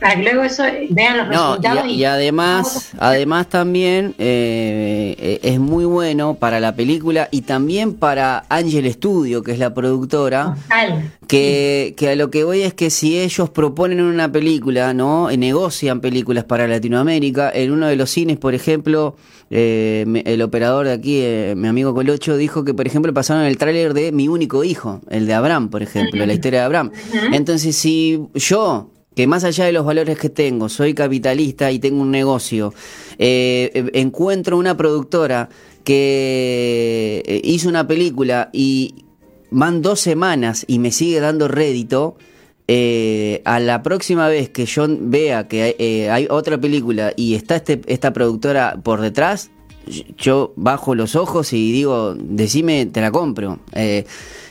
Para 0.00 0.16
que 0.16 0.22
luego 0.22 0.42
eso 0.42 0.62
vean 0.90 1.16
los 1.16 1.28
No, 1.28 1.56
resultados. 1.56 1.86
y, 1.88 1.94
y 1.94 2.04
además, 2.04 2.90
además 2.98 3.48
también 3.48 4.14
eh, 4.18 5.14
eh, 5.18 5.40
es 5.42 5.58
muy 5.60 5.84
bueno 5.84 6.34
para 6.34 6.60
la 6.60 6.74
película 6.74 7.28
y 7.30 7.42
también 7.42 7.94
para 7.94 8.44
Angel 8.48 8.90
Studio, 8.92 9.42
que 9.42 9.52
es 9.52 9.58
la 9.58 9.72
productora. 9.72 10.56
Total. 10.62 11.12
Que, 11.26 11.94
que 11.96 12.10
a 12.10 12.16
lo 12.16 12.30
que 12.30 12.44
voy 12.44 12.60
es 12.62 12.74
que 12.74 12.90
si 12.90 13.18
ellos 13.18 13.48
proponen 13.48 14.02
una 14.02 14.30
película, 14.30 14.92
¿no? 14.92 15.30
Eh, 15.30 15.38
negocian 15.38 16.00
películas 16.00 16.44
para 16.44 16.68
Latinoamérica, 16.68 17.50
en 17.54 17.72
uno 17.72 17.86
de 17.86 17.96
los 17.96 18.10
cines, 18.10 18.36
por 18.36 18.54
ejemplo, 18.54 19.16
eh, 19.50 20.04
el 20.26 20.42
operador 20.42 20.86
de 20.86 20.92
aquí, 20.92 21.20
eh, 21.22 21.54
mi 21.56 21.66
amigo 21.68 21.94
Colocho, 21.94 22.36
dijo 22.36 22.64
que, 22.64 22.74
por 22.74 22.86
ejemplo, 22.86 23.14
pasaron 23.14 23.44
el 23.44 23.56
tráiler 23.56 23.94
de 23.94 24.12
Mi 24.12 24.28
único 24.28 24.64
hijo, 24.64 25.00
el 25.08 25.26
de 25.26 25.32
Abraham, 25.32 25.70
por 25.70 25.82
ejemplo, 25.82 26.24
la 26.26 26.34
historia 26.34 26.60
de 26.60 26.66
Abraham. 26.66 26.90
Entonces, 27.32 27.74
si 27.74 28.20
yo, 28.34 28.90
que 29.14 29.26
más 29.26 29.44
allá 29.44 29.66
de 29.66 29.72
los 29.72 29.84
valores 29.84 30.18
que 30.18 30.28
tengo, 30.28 30.68
soy 30.68 30.94
capitalista 30.94 31.70
y 31.70 31.78
tengo 31.78 32.02
un 32.02 32.10
negocio, 32.10 32.74
eh, 33.18 33.70
eh, 33.74 33.90
encuentro 33.94 34.58
una 34.58 34.76
productora 34.76 35.48
que 35.84 37.22
eh, 37.26 37.40
hizo 37.44 37.68
una 37.68 37.86
película 37.86 38.50
y 38.52 39.04
van 39.50 39.82
dos 39.82 40.00
semanas 40.00 40.64
y 40.66 40.78
me 40.78 40.90
sigue 40.90 41.20
dando 41.20 41.48
rédito, 41.48 42.16
a 42.66 43.60
la 43.60 43.82
próxima 43.82 44.26
vez 44.26 44.48
que 44.48 44.64
yo 44.64 44.86
vea 44.88 45.48
que 45.48 45.62
hay, 45.62 46.06
hay 46.08 46.26
otra 46.30 46.58
película 46.58 47.12
y 47.14 47.34
está 47.34 47.56
este, 47.56 47.82
esta 47.86 48.14
productora 48.14 48.80
por 48.82 49.02
detrás, 49.02 49.50
yo 50.18 50.52
bajo 50.56 50.94
los 50.94 51.14
ojos 51.16 51.52
y 51.52 51.72
digo, 51.72 52.14
decime, 52.18 52.86
te 52.86 53.00
la 53.00 53.10
compro. 53.10 53.58
Eh, 53.72 54.04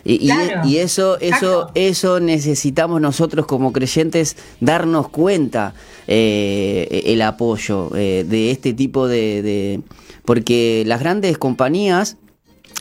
y, 0.06 0.16
y- 0.16 0.28
Claro, 0.28 0.68
y 0.68 0.78
eso, 0.78 1.18
eso, 1.20 1.70
eso 1.76 2.20
necesitamos 2.20 3.00
nosotros 3.02 3.46
como 3.46 3.72
creyentes 3.72 4.36
darnos 4.60 5.10
cuenta 5.10 5.74
eh, 6.08 7.04
el 7.06 7.22
apoyo 7.22 7.90
eh, 7.96 8.26
de 8.28 8.52
este 8.52 8.74
tipo 8.74 9.08
de, 9.08 9.42
de- 9.42 9.82
porque 10.26 10.84
las 10.86 11.00
grandes 11.00 11.38
compañías 11.38 12.18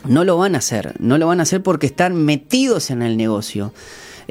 no 0.05 0.23
lo 0.25 0.37
van 0.37 0.55
a 0.55 0.57
hacer, 0.57 0.95
no 0.99 1.17
lo 1.17 1.27
van 1.27 1.39
a 1.39 1.43
hacer 1.43 1.63
porque 1.63 1.85
están 1.87 2.15
metidos 2.25 2.89
en 2.91 3.01
el 3.01 3.15
negocio. 3.17 3.73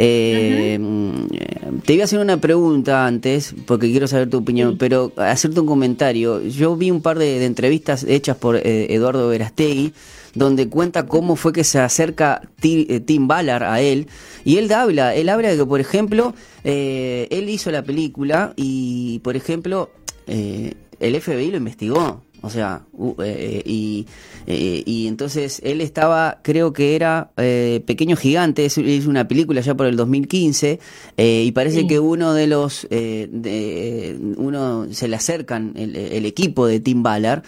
Eh, 0.04 0.78
mm, 0.80 1.80
Te 1.86 1.94
iba 1.94 2.02
a 2.02 2.04
hacer 2.06 2.18
una 2.18 2.38
pregunta 2.38 3.06
antes, 3.06 3.54
porque 3.66 3.88
quiero 3.88 4.08
saber 4.08 4.28
tu 4.28 4.38
opinión, 4.38 4.76
pero 4.76 5.12
hacerte 5.16 5.60
un 5.60 5.66
comentario. 5.66 6.42
Yo 6.42 6.76
vi 6.76 6.90
un 6.90 7.02
par 7.02 7.18
de, 7.18 7.38
de 7.38 7.44
entrevistas 7.46 8.02
hechas 8.02 8.36
por 8.36 8.56
eh, 8.56 8.92
Eduardo 8.92 9.28
Verastegui, 9.28 9.92
donde 10.34 10.68
cuenta 10.68 11.06
cómo 11.06 11.36
fue 11.36 11.52
que 11.52 11.62
se 11.62 11.78
acerca 11.78 12.42
eh, 12.62 13.00
Tim 13.00 13.28
Ballard 13.28 13.62
a 13.62 13.80
él, 13.80 14.08
y 14.44 14.56
él 14.56 14.72
habla, 14.72 15.14
él 15.14 15.28
habla 15.28 15.50
de 15.50 15.56
que, 15.56 15.66
por 15.66 15.80
ejemplo, 15.80 16.34
eh, 16.64 17.28
él 17.30 17.48
hizo 17.48 17.70
la 17.70 17.84
película 17.84 18.54
y, 18.56 19.20
por 19.20 19.36
ejemplo, 19.36 19.90
eh, 20.26 20.74
el 20.98 21.20
FBI 21.20 21.52
lo 21.52 21.58
investigó. 21.58 22.22
O 22.42 22.50
sea, 22.50 22.82
u- 22.92 23.14
eh, 23.22 23.62
y, 23.64 24.06
eh, 24.48 24.82
y 24.84 25.06
entonces 25.06 25.60
él 25.64 25.80
estaba, 25.80 26.40
creo 26.42 26.72
que 26.72 26.96
era 26.96 27.30
eh, 27.36 27.82
Pequeño 27.86 28.16
Gigante, 28.16 28.64
es, 28.64 28.76
es 28.78 29.06
una 29.06 29.28
película 29.28 29.60
ya 29.60 29.74
por 29.76 29.86
el 29.86 29.96
2015, 29.96 30.80
eh, 31.16 31.42
y 31.46 31.52
parece 31.52 31.80
Sí. 31.82 31.86
que 31.86 32.00
uno 32.00 32.34
de 32.34 32.46
los, 32.48 32.86
eh, 32.90 33.28
de, 33.30 34.16
uno 34.36 34.86
se 34.90 35.06
le 35.08 35.16
acercan 35.16 35.72
el, 35.76 35.94
el 35.96 36.26
equipo 36.26 36.66
de 36.66 36.80
Tim 36.80 37.02
Ballard, 37.02 37.42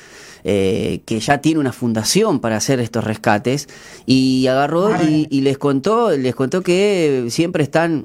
eh, 0.44 1.00
que 1.06 1.18
ya 1.20 1.38
tiene 1.40 1.58
una 1.58 1.72
fundación 1.72 2.38
para 2.38 2.56
hacer 2.58 2.78
estos 2.78 3.02
rescates, 3.02 3.68
y 4.06 4.46
agarró 4.46 4.90
y, 5.02 5.26
y 5.30 5.40
les 5.40 5.58
contó, 5.58 6.10
les 6.16 6.34
contó 6.34 6.62
que 6.62 7.26
siempre 7.30 7.62
están... 7.64 8.04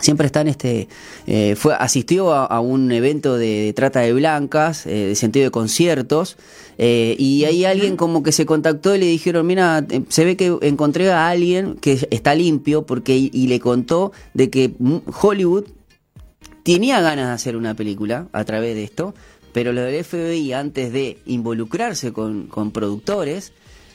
siempre 0.00 0.26
están 0.26 0.48
este 0.48 0.88
eh, 1.26 1.54
fue 1.56 1.74
asistió 1.74 2.32
a, 2.32 2.46
a 2.46 2.60
un 2.60 2.90
evento 2.92 3.36
de, 3.36 3.64
de 3.64 3.72
trata 3.72 4.00
de 4.00 4.12
blancas 4.12 4.86
eh, 4.86 5.06
de 5.06 5.14
sentido 5.14 5.44
de 5.44 5.50
conciertos 5.50 6.36
eh, 6.78 7.14
y 7.18 7.44
ahí 7.44 7.64
alguien 7.64 7.96
como 7.96 8.22
que 8.22 8.32
se 8.32 8.46
contactó 8.46 8.94
y 8.94 8.98
le 8.98 9.06
dijeron 9.06 9.46
mira 9.46 9.84
se 10.08 10.24
ve 10.24 10.36
que 10.36 10.56
encontré 10.62 11.10
a 11.10 11.28
alguien 11.28 11.76
que 11.76 12.06
está 12.10 12.34
limpio 12.34 12.86
porque 12.86 13.16
y, 13.16 13.30
y 13.32 13.46
le 13.46 13.60
contó 13.60 14.12
de 14.34 14.50
que 14.50 14.74
mm, 14.78 14.98
Hollywood 15.20 15.64
tenía 16.62 17.00
ganas 17.00 17.28
de 17.28 17.32
hacer 17.32 17.56
una 17.56 17.74
película 17.74 18.28
a 18.32 18.44
través 18.44 18.74
de 18.74 18.84
esto 18.84 19.14
pero 19.52 19.72
lo 19.72 19.82
del 19.82 20.04
FBI 20.04 20.52
antes 20.52 20.92
de 20.92 21.18
involucrarse 21.26 22.12
con, 22.12 22.46
con 22.46 22.70
productores 22.70 23.52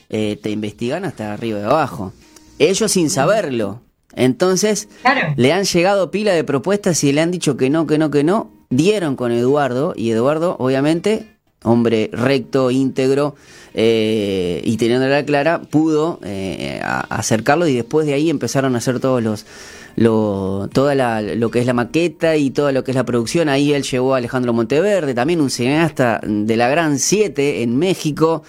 te 0.08 0.50
investigan 0.50 1.04
hasta 1.04 1.32
arriba 1.32 1.58
y 1.58 1.62
abajo. 1.62 2.12
Ellos 2.60 2.92
sin 2.92 3.10
saberlo 3.10 3.80
entonces 4.16 4.88
Claro. 5.02 5.34
le 5.36 5.52
han 5.52 5.64
llegado 5.64 6.10
pila 6.10 6.32
de 6.32 6.42
propuestas 6.42 7.04
y 7.04 7.12
le 7.12 7.20
han 7.20 7.30
dicho 7.30 7.56
que 7.56 7.70
no, 7.70 7.86
que 7.86 7.98
no, 7.98 8.10
que 8.10 8.24
no. 8.24 8.50
Dieron 8.70 9.14
con 9.14 9.30
Eduardo 9.30 9.94
y 9.96 10.10
Eduardo, 10.10 10.56
obviamente, 10.58 11.28
hombre 11.62 12.10
recto, 12.12 12.72
íntegro 12.72 13.36
eh, 13.74 14.60
y 14.64 14.76
teniéndola 14.76 15.24
clara, 15.24 15.60
pudo 15.62 16.18
eh, 16.24 16.80
a- 16.82 17.00
acercarlo 17.16 17.68
y 17.68 17.74
después 17.74 18.06
de 18.06 18.14
ahí 18.14 18.28
empezaron 18.30 18.74
a 18.74 18.78
hacer 18.78 18.98
todos 18.98 19.22
los 19.22 19.46
lo, 19.96 20.68
toda 20.74 20.94
la, 20.94 21.22
lo 21.22 21.50
que 21.50 21.60
es 21.60 21.64
la 21.66 21.72
maqueta 21.72 22.36
y 22.36 22.50
todo 22.50 22.70
lo 22.72 22.84
que 22.84 22.90
es 22.90 22.94
la 22.96 23.04
producción. 23.04 23.48
Ahí 23.48 23.72
él 23.72 23.82
llevó 23.82 24.14
a 24.14 24.18
Alejandro 24.18 24.52
Monteverde, 24.52 25.14
también 25.14 25.40
un 25.40 25.48
cineasta 25.48 26.20
de 26.22 26.56
la 26.56 26.68
Gran 26.68 26.98
7 26.98 27.62
en 27.62 27.78
México 27.78 28.42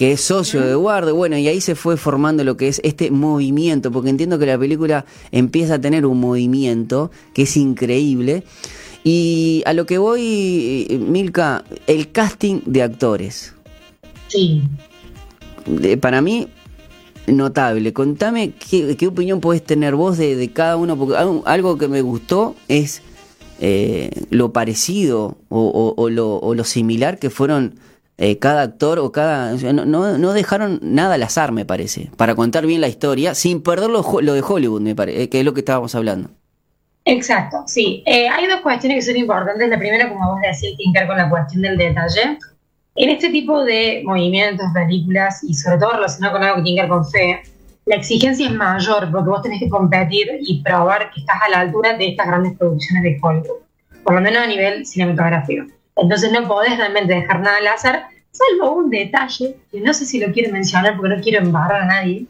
que 0.00 0.12
es 0.12 0.22
socio 0.22 0.62
de 0.62 0.70
Eduardo, 0.70 1.14
bueno, 1.14 1.36
y 1.36 1.46
ahí 1.46 1.60
se 1.60 1.74
fue 1.74 1.98
formando 1.98 2.42
lo 2.42 2.56
que 2.56 2.68
es 2.68 2.80
este 2.84 3.10
movimiento, 3.10 3.92
porque 3.92 4.08
entiendo 4.08 4.38
que 4.38 4.46
la 4.46 4.58
película 4.58 5.04
empieza 5.30 5.74
a 5.74 5.78
tener 5.78 6.06
un 6.06 6.18
movimiento 6.18 7.10
que 7.34 7.42
es 7.42 7.54
increíble. 7.58 8.42
Y 9.04 9.62
a 9.66 9.74
lo 9.74 9.84
que 9.84 9.98
voy, 9.98 10.86
Milka, 11.06 11.64
el 11.86 12.12
casting 12.12 12.62
de 12.64 12.82
actores. 12.82 13.52
Sí. 14.28 14.62
De- 15.66 15.98
para 15.98 16.22
mí, 16.22 16.48
notable. 17.26 17.92
Contame 17.92 18.52
qué, 18.52 18.96
qué 18.96 19.06
opinión 19.06 19.40
podés 19.40 19.62
tener 19.62 19.96
vos 19.96 20.16
de, 20.16 20.34
de 20.34 20.48
cada 20.50 20.78
uno, 20.78 20.96
porque 20.96 21.16
algo, 21.18 21.42
algo 21.44 21.76
que 21.76 21.88
me 21.88 22.00
gustó 22.00 22.54
es 22.68 23.02
eh, 23.60 24.08
lo 24.30 24.50
parecido 24.54 25.36
o, 25.50 25.60
o- 25.60 25.94
o 26.02 26.08
lo, 26.08 26.36
o 26.38 26.54
lo 26.54 26.64
similar 26.64 27.18
que 27.18 27.28
fueron 27.28 27.74
eh, 28.22 28.38
cada 28.38 28.60
actor 28.60 28.98
o 28.98 29.12
cada... 29.12 29.52
no, 29.72 29.86
no, 30.18 30.32
dejaron 30.34 30.78
nada 30.82 31.14
al 31.14 31.22
azar, 31.22 31.52
me 31.52 31.64
parece, 31.64 32.10
para 32.18 32.34
contar 32.34 32.66
bien 32.66 32.82
la 32.82 32.88
historia, 32.88 33.34
sin 33.34 33.62
perder 33.62 33.88
lo, 33.88 34.02
de 34.02 34.42
Hollywood, 34.46 34.82
me 34.82 34.94
parece, 34.94 35.30
que 35.30 35.38
es 35.38 35.44
lo 35.44 35.54
que 35.54 35.60
estábamos 35.60 35.94
hablando. 35.94 36.28
Exacto, 37.06 37.64
sí. 37.66 38.02
Eh, 38.04 38.28
hay 38.28 38.46
dos 38.46 38.60
cuestiones 38.60 38.98
que 38.98 39.10
son 39.10 39.18
importantes. 39.18 39.66
La 39.70 39.78
primera, 39.78 40.10
como 40.10 40.32
vos 40.32 40.40
decís, 40.42 40.76
tiene 40.76 40.92
que 40.92 40.98
ver 40.98 41.08
con 41.08 41.16
la 41.16 41.30
cuestión 41.30 41.62
del 41.62 41.78
detalle. 41.78 42.38
En 42.94 43.08
este 43.08 43.30
tipo 43.30 43.64
de 43.64 44.02
movimientos, 44.04 44.66
películas 44.74 45.42
y 45.42 45.54
sobre 45.54 45.78
todo 45.78 45.92
relacionado 45.94 46.34
con 46.34 46.42
algo 46.44 46.56
que 46.56 46.62
tiene 46.64 46.76
que 46.76 46.82
ver 46.82 46.90
con 46.90 47.08
fe, 47.08 47.42
la 47.86 47.96
exigencia 47.96 48.46
es 48.46 48.52
mayor 48.52 49.10
porque 49.10 49.30
vos 49.30 49.40
tenés 49.40 49.60
que 49.60 49.70
competir 49.70 50.28
y 50.42 50.62
probar 50.62 51.10
que 51.10 51.20
estás 51.20 51.36
a 51.46 51.48
la 51.48 51.60
altura 51.60 51.96
de 51.96 52.08
estas 52.08 52.26
grandes 52.26 52.58
producciones 52.58 53.02
de 53.02 53.18
Hollywood, 53.22 53.62
por 54.04 54.12
lo 54.12 54.20
menos 54.20 54.42
a 54.42 54.46
nivel 54.46 54.84
cinematográfico. 54.84 55.64
Entonces 56.00 56.32
no 56.32 56.46
podés 56.48 56.76
realmente 56.76 57.14
dejar 57.14 57.40
nada 57.40 57.58
al 57.58 57.66
azar, 57.66 58.06
salvo 58.30 58.72
un 58.72 58.90
detalle, 58.90 59.56
que 59.70 59.80
no 59.80 59.92
sé 59.92 60.06
si 60.06 60.18
lo 60.18 60.32
quiero 60.32 60.52
mencionar 60.52 60.96
porque 60.96 61.14
no 61.14 61.22
quiero 61.22 61.44
embarrar 61.44 61.82
a 61.82 61.86
nadie, 61.86 62.24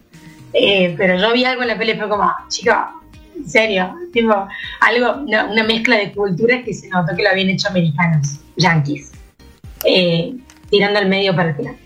eh, 0.52 0.94
pero 0.98 1.16
yo 1.16 1.32
vi 1.32 1.44
algo 1.44 1.62
en 1.62 1.68
la 1.68 1.78
peli 1.78 1.92
y 1.92 1.96
fue 1.96 2.08
como, 2.08 2.28
chica, 2.48 2.92
en 3.36 3.48
serio, 3.48 3.94
tipo, 4.12 4.34
algo, 4.80 5.22
una, 5.22 5.64
mezcla 5.64 5.96
de 5.96 6.12
culturas 6.12 6.64
que 6.64 6.74
se 6.74 6.88
notó 6.88 7.14
que 7.16 7.22
lo 7.22 7.30
habían 7.30 7.50
hecho 7.50 7.68
americanos, 7.68 8.40
yankees, 8.56 9.12
eh, 9.84 10.34
tirando 10.68 10.98
al 10.98 11.08
medio 11.08 11.34
para 11.34 11.50
el. 11.50 11.76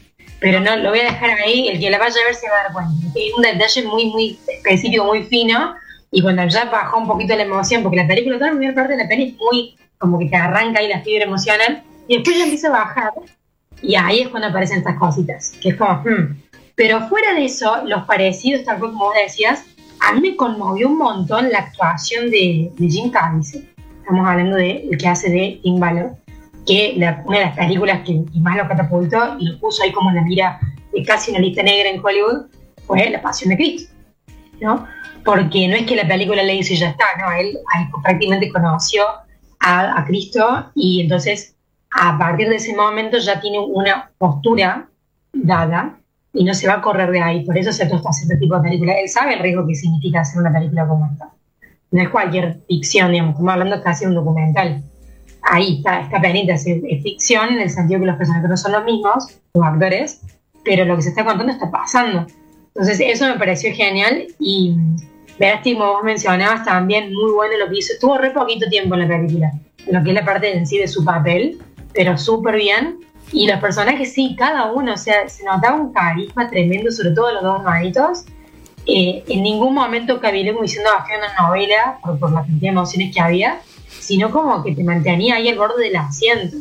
Pero 0.40 0.60
no, 0.60 0.76
lo 0.76 0.90
voy 0.90 1.00
a 1.00 1.04
dejar 1.04 1.30
ahí, 1.30 1.68
el 1.68 1.78
que 1.78 1.90
la 1.90 1.98
vaya 1.98 2.16
a 2.20 2.24
ver 2.24 2.34
se 2.34 2.48
va 2.48 2.60
a 2.60 2.62
dar 2.64 2.72
cuenta. 2.72 2.92
Es 3.14 3.32
un 3.34 3.42
detalle 3.42 3.82
muy, 3.84 4.06
muy 4.06 4.38
específico, 4.46 5.04
muy 5.04 5.22
fino, 5.24 5.74
y 6.10 6.22
cuando 6.22 6.46
ya 6.46 6.64
bajó 6.66 6.98
un 6.98 7.06
poquito 7.06 7.36
la 7.36 7.42
emoción, 7.42 7.82
porque 7.82 7.98
la 7.98 8.06
película, 8.06 8.36
toda 8.36 8.50
la 8.50 8.56
primera 8.56 8.74
parte 8.74 8.96
de 8.96 9.02
la 9.02 9.08
peli 9.08 9.28
es 9.30 9.34
muy, 9.36 9.76
como 9.98 10.18
que 10.18 10.26
te 10.26 10.36
arranca 10.36 10.80
ahí 10.80 10.88
la 10.88 11.00
fibra 11.00 11.24
emocional, 11.24 11.82
Y 12.06 12.16
después 12.16 12.36
ya 12.36 12.44
empieza 12.44 12.68
a 12.68 12.72
bajar 12.72 13.12
y 13.82 13.96
ahí 13.96 14.20
es 14.20 14.28
cuando 14.28 14.48
aparecen 14.48 14.78
estas 14.78 14.96
cositas, 14.96 15.52
que 15.60 15.70
es 15.70 15.76
como, 15.76 16.02
hmm. 16.04 16.44
Pero 16.76 17.08
fuera 17.08 17.34
de 17.34 17.44
eso, 17.44 17.84
los 17.84 18.04
parecidos, 18.04 18.64
tal 18.64 18.78
cual 18.78 18.92
como 18.92 19.04
vos 19.06 19.14
decías, 19.14 19.64
a 20.00 20.12
mí 20.12 20.20
me 20.20 20.36
conmovió 20.36 20.88
un 20.88 20.98
montón 20.98 21.50
la 21.50 21.60
actuación 21.60 22.30
de, 22.30 22.70
Jim 22.78 23.10
Caviezel. 23.10 23.68
Estamos 24.00 24.26
hablando 24.26 24.56
de 24.56 24.88
el 24.90 24.98
que 24.98 25.08
hace 25.08 25.30
de 25.30 25.60
Tim 25.62 25.78
Valor, 25.78 26.16
que 26.66 26.94
una 26.96 27.38
de 27.38 27.44
las 27.44 27.56
películas 27.56 28.00
que, 28.04 28.22
más 28.40 28.56
lo 28.56 28.68
catapultó 28.68 29.36
y 29.38 29.46
lo 29.46 29.58
puso 29.60 29.82
ahí 29.82 29.92
como 29.92 30.10
en 30.10 30.16
la 30.16 30.22
mira 30.22 30.60
de 30.92 31.02
casi 31.04 31.30
una 31.30 31.40
lista 31.40 31.62
negra 31.62 31.90
en 31.90 32.04
Hollywood 32.04 32.46
fue 32.86 33.08
La 33.08 33.22
Pasión 33.22 33.50
de 33.50 33.56
Cristo, 33.56 33.92
¿no? 34.60 34.86
Porque 35.24 35.68
no 35.68 35.76
es 35.76 35.86
que 35.86 35.96
la 35.96 36.06
película 36.06 36.42
le 36.42 36.56
hizo 36.56 36.74
y 36.74 36.76
ya 36.76 36.90
está, 36.90 37.04
¿no? 37.18 37.32
Él, 37.32 37.56
prácticamente 38.02 38.50
conoció 38.50 39.04
a, 39.64 39.98
a 40.00 40.04
Cristo 40.04 40.70
y 40.74 41.00
entonces 41.00 41.54
a 41.90 42.18
partir 42.18 42.48
de 42.48 42.56
ese 42.56 42.74
momento 42.74 43.18
ya 43.18 43.40
tiene 43.40 43.60
una 43.60 44.10
postura 44.18 44.88
dada 45.32 45.96
y 46.32 46.44
no 46.44 46.52
se 46.52 46.66
va 46.66 46.74
a 46.74 46.82
correr 46.82 47.10
de 47.10 47.22
ahí. 47.22 47.44
Por 47.44 47.56
eso 47.56 47.72
se 47.72 47.84
hace 47.84 47.94
este 48.22 48.36
tipo 48.36 48.56
de 48.56 48.62
película. 48.62 48.94
Él 48.94 49.08
sabe 49.08 49.34
el 49.34 49.40
riesgo 49.40 49.66
que 49.66 49.74
significa 49.74 50.20
hacer 50.20 50.40
una 50.40 50.52
película 50.52 50.86
como 50.86 51.06
esta. 51.06 51.30
No 51.92 52.02
es 52.02 52.08
cualquier 52.08 52.60
ficción, 52.66 53.12
digamos, 53.12 53.34
estamos 53.34 53.52
hablando 53.52 53.82
casi 53.82 54.04
de 54.04 54.08
un 54.08 54.16
documental. 54.16 54.82
Ahí 55.42 55.76
está, 55.76 56.00
está 56.00 56.20
pendiente, 56.20 56.52
es, 56.54 56.64
ficción 56.64 57.50
en 57.50 57.60
el 57.60 57.70
sentido 57.70 58.00
que 58.00 58.06
los 58.06 58.16
personajes 58.16 58.50
no 58.50 58.56
son 58.56 58.72
los 58.72 58.84
mismos, 58.84 59.38
los 59.54 59.64
actores, 59.64 60.20
pero 60.64 60.84
lo 60.84 60.96
que 60.96 61.02
se 61.02 61.10
está 61.10 61.24
contando 61.24 61.52
está 61.52 61.70
pasando. 61.70 62.26
Entonces, 62.74 62.98
eso 63.00 63.28
me 63.28 63.38
pareció 63.38 63.72
genial 63.72 64.26
y 64.40 64.76
verás, 65.38 65.60
como 65.62 65.92
vos 65.92 66.02
mencionabas, 66.02 66.64
también 66.64 67.12
muy 67.12 67.32
bueno 67.32 67.56
lo 67.58 67.70
que 67.70 67.78
hizo. 67.78 67.94
Tuvo 68.00 68.18
re 68.18 68.30
poquito 68.30 68.68
tiempo 68.68 68.94
en 68.94 69.00
la 69.00 69.08
película, 69.08 69.52
lo 69.90 70.02
que 70.02 70.10
es 70.10 70.14
la 70.14 70.24
parte 70.24 70.56
en 70.56 70.66
sí 70.66 70.78
de 70.78 70.88
su 70.88 71.04
papel, 71.04 71.58
pero 71.92 72.16
súper 72.18 72.56
bien. 72.56 72.98
Y 73.32 73.48
los 73.48 73.58
personajes, 73.58 74.12
sí, 74.12 74.36
cada 74.38 74.72
uno, 74.72 74.94
o 74.94 74.96
sea, 74.96 75.28
se 75.28 75.44
notaba 75.44 75.76
un 75.76 75.92
carisma 75.92 76.48
tremendo, 76.48 76.90
sobre 76.90 77.10
todo 77.10 77.32
los 77.32 77.42
dos 77.42 77.60
hermanitos. 77.60 78.24
Eh, 78.86 79.24
en 79.28 79.42
ningún 79.42 79.74
momento 79.74 80.20
cabilé 80.20 80.52
como 80.52 80.62
diciendo 80.62 80.90
bajé 80.94 81.14
una 81.16 81.48
novela 81.48 81.98
por, 82.02 82.18
por, 82.18 82.32
la 82.32 82.42
cantidad 82.42 82.60
de 82.60 82.68
emociones 82.68 83.14
que 83.14 83.20
había, 83.20 83.60
sino 83.88 84.30
como 84.30 84.62
que 84.62 84.74
te 84.74 84.84
mantenía 84.84 85.36
ahí 85.36 85.48
al 85.48 85.56
borde 85.56 85.84
del 85.84 85.96
asiento. 85.96 86.56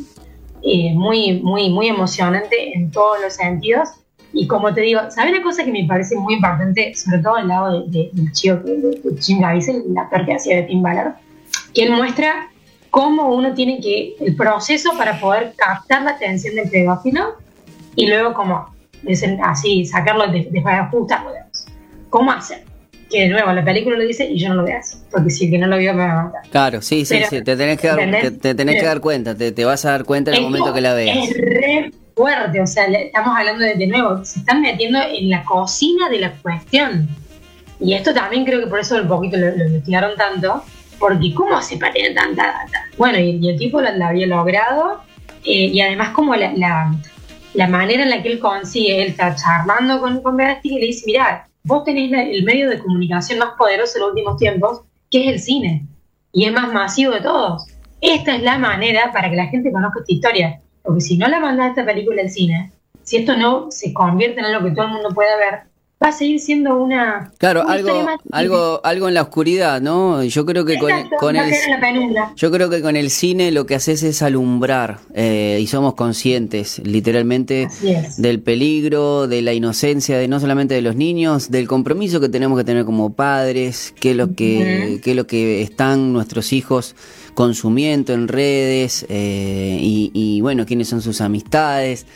Eh, 0.66 0.94
muy, 0.94 1.42
muy, 1.42 1.68
muy 1.68 1.88
emocionante 1.88 2.74
en 2.74 2.90
todos 2.90 3.20
los 3.20 3.34
sentidos. 3.34 3.90
Y 4.36 4.48
como 4.48 4.74
te 4.74 4.80
digo, 4.80 5.00
¿sabes 5.10 5.32
una 5.32 5.42
cosa 5.42 5.64
que 5.64 5.70
me 5.70 5.86
parece 5.86 6.16
muy 6.16 6.34
importante, 6.34 6.92
sobre 6.96 7.18
todo 7.18 7.36
al 7.36 7.46
lado 7.46 7.84
de, 7.86 8.10
del 8.12 8.32
chico 8.32 8.56
de, 8.56 8.78
de, 8.78 9.22
Jim 9.22 9.40
Gaviezel, 9.40 9.84
el 9.88 9.96
actor 9.96 10.26
que 10.26 10.34
hacía 10.34 10.56
de 10.56 10.62
Tim 10.64 10.82
Ballard? 10.82 11.14
Que 11.72 11.84
él 11.84 11.92
muestra 11.92 12.48
cómo 12.90 13.32
uno 13.32 13.54
tiene 13.54 13.80
que, 13.80 14.16
el 14.20 14.34
proceso 14.34 14.90
para 14.98 15.20
poder 15.20 15.52
captar 15.56 16.02
la 16.02 16.10
atención 16.10 16.56
del 16.56 16.68
pedófilo 16.68 17.36
y 17.94 18.08
luego 18.08 18.34
como 18.34 18.74
así 19.44 19.84
sacarlo, 19.84 20.26
de, 20.26 20.48
desajustarlo. 20.50 21.30
¿Cómo 22.10 22.32
hacer? 22.32 22.64
Que 23.08 23.22
de 23.22 23.28
nuevo 23.28 23.52
la 23.52 23.64
película 23.64 23.96
lo 23.96 24.02
dice 24.02 24.26
y 24.28 24.38
yo 24.38 24.48
no 24.48 24.56
lo 24.56 24.64
veo 24.64 24.78
así, 24.78 24.98
porque 25.12 25.30
si 25.30 25.44
el 25.44 25.52
que 25.52 25.58
no 25.58 25.68
lo 25.68 25.76
vio 25.76 25.94
me 25.94 26.06
va 26.06 26.20
a 26.20 26.24
matar. 26.24 26.42
Claro, 26.50 26.82
sí, 26.82 27.04
sí, 27.04 27.18
sí, 27.30 27.42
te 27.42 27.56
tenés 27.56 27.80
que 27.80 27.86
dar, 27.86 27.98
te, 28.40 28.54
tenés 28.54 28.80
que 28.80 28.86
dar 28.86 29.00
cuenta, 29.00 29.36
te, 29.36 29.52
te, 29.52 29.64
vas 29.64 29.84
a 29.84 29.92
dar 29.92 30.04
cuenta 30.04 30.32
en 30.32 30.38
el 30.38 30.42
momento 30.42 30.74
que 30.74 30.80
la 30.80 30.94
veas. 30.94 31.28
Es 31.28 31.36
re 31.36 31.92
fuerte, 32.14 32.60
o 32.60 32.66
sea, 32.66 32.86
estamos 32.86 33.36
hablando 33.36 33.64
de, 33.64 33.74
de 33.74 33.86
nuevo, 33.86 34.24
se 34.24 34.40
están 34.40 34.62
metiendo 34.62 35.00
en 35.00 35.30
la 35.30 35.44
cocina 35.44 36.08
de 36.08 36.18
la 36.20 36.32
cuestión. 36.32 37.08
Y 37.80 37.94
esto 37.94 38.14
también 38.14 38.44
creo 38.44 38.60
que 38.60 38.66
por 38.66 38.78
eso 38.78 38.96
un 38.96 39.08
poquito 39.08 39.36
lo, 39.36 39.50
lo 39.50 39.66
investigaron 39.66 40.16
tanto, 40.16 40.62
porque 40.98 41.34
¿cómo 41.34 41.50
para 41.80 41.92
tener 41.92 42.14
tanta 42.14 42.46
data? 42.46 42.86
Bueno, 42.96 43.18
y, 43.18 43.48
el 43.48 43.58
tipo 43.58 43.80
lo, 43.80 43.88
había 44.04 44.26
logrado, 44.26 45.02
eh, 45.44 45.66
y 45.66 45.80
además 45.80 46.10
como 46.10 46.34
la, 46.34 46.52
la, 47.54 47.66
manera 47.68 48.04
en 48.04 48.10
la 48.10 48.22
que 48.22 48.32
él 48.32 48.38
consigue, 48.38 49.02
él 49.02 49.08
está 49.08 49.34
charlando 49.34 50.00
con, 50.00 50.22
con 50.22 50.38
y 50.62 50.78
le 50.78 50.86
dice, 50.86 51.04
mira, 51.06 51.48
vos 51.64 51.84
tenés 51.84 52.12
el 52.12 52.44
medio 52.44 52.70
de 52.70 52.78
comunicación 52.78 53.38
más 53.38 53.50
poderoso 53.58 53.96
en 53.96 54.00
los 54.00 54.10
últimos 54.10 54.38
tiempos, 54.38 54.80
que 55.10 55.24
es 55.24 55.32
el 55.34 55.40
cine, 55.40 55.86
y 56.32 56.46
es 56.46 56.52
más 56.52 56.72
masivo 56.72 57.12
de 57.12 57.20
todos. 57.20 57.66
Esta 58.00 58.36
es 58.36 58.42
la 58.42 58.58
manera 58.58 59.12
para 59.12 59.30
que 59.30 59.36
la 59.36 59.46
gente 59.46 59.72
conozca 59.72 60.00
esta 60.00 60.12
historia, 60.12 60.60
porque 60.84 61.00
si 61.00 61.16
no 61.16 61.26
la 61.26 61.40
mandas 61.40 61.70
esta 61.70 61.84
película 61.84 62.22
al 62.22 62.30
cine, 62.30 62.70
si 63.02 63.16
esto 63.16 63.36
no 63.36 63.70
se 63.70 63.92
convierte 63.92 64.40
en 64.40 64.46
algo 64.46 64.68
que 64.68 64.74
todo 64.74 64.84
el 64.86 64.92
mundo 64.92 65.08
pueda 65.14 65.36
ver, 65.36 65.62
va 66.04 66.08
a 66.08 66.12
seguir 66.12 66.38
siendo 66.38 66.76
una 66.76 67.32
claro 67.38 67.66
algo 67.66 68.06
algo 68.30 68.80
algo 68.84 69.08
en 69.08 69.14
la 69.14 69.22
oscuridad 69.22 69.80
no 69.80 70.22
yo 70.22 70.44
creo 70.44 70.64
que 70.66 70.78
con, 70.78 70.90
con 71.18 71.36
el 71.36 71.54
yo 72.36 72.50
creo 72.50 72.68
que 72.68 72.82
con 72.82 72.96
el 72.96 73.10
cine 73.10 73.50
lo 73.50 73.64
que 73.64 73.74
haces 73.74 74.02
es 74.02 74.20
alumbrar 74.20 74.98
eh, 75.14 75.58
y 75.60 75.66
somos 75.66 75.94
conscientes 75.94 76.80
literalmente 76.84 77.68
del 78.18 78.40
peligro 78.40 79.26
de 79.26 79.40
la 79.40 79.54
inocencia 79.54 80.18
de 80.18 80.28
no 80.28 80.40
solamente 80.40 80.74
de 80.74 80.82
los 80.82 80.94
niños 80.94 81.50
del 81.50 81.66
compromiso 81.66 82.20
que 82.20 82.28
tenemos 82.28 82.58
que 82.58 82.64
tener 82.64 82.84
como 82.84 83.14
padres 83.14 83.94
qué 83.98 84.10
es 84.10 84.16
lo 84.16 84.34
que 84.34 85.00
qué 85.02 85.10
es 85.12 85.16
lo 85.16 85.26
que 85.26 85.62
están 85.62 86.12
nuestros 86.12 86.52
hijos 86.52 86.94
consumiendo 87.32 88.12
en 88.12 88.28
redes 88.28 89.06
eh, 89.08 89.78
y, 89.80 90.10
y 90.12 90.42
bueno 90.42 90.66
quiénes 90.66 90.88
son 90.88 91.00
sus 91.00 91.22
amistades 91.22 92.06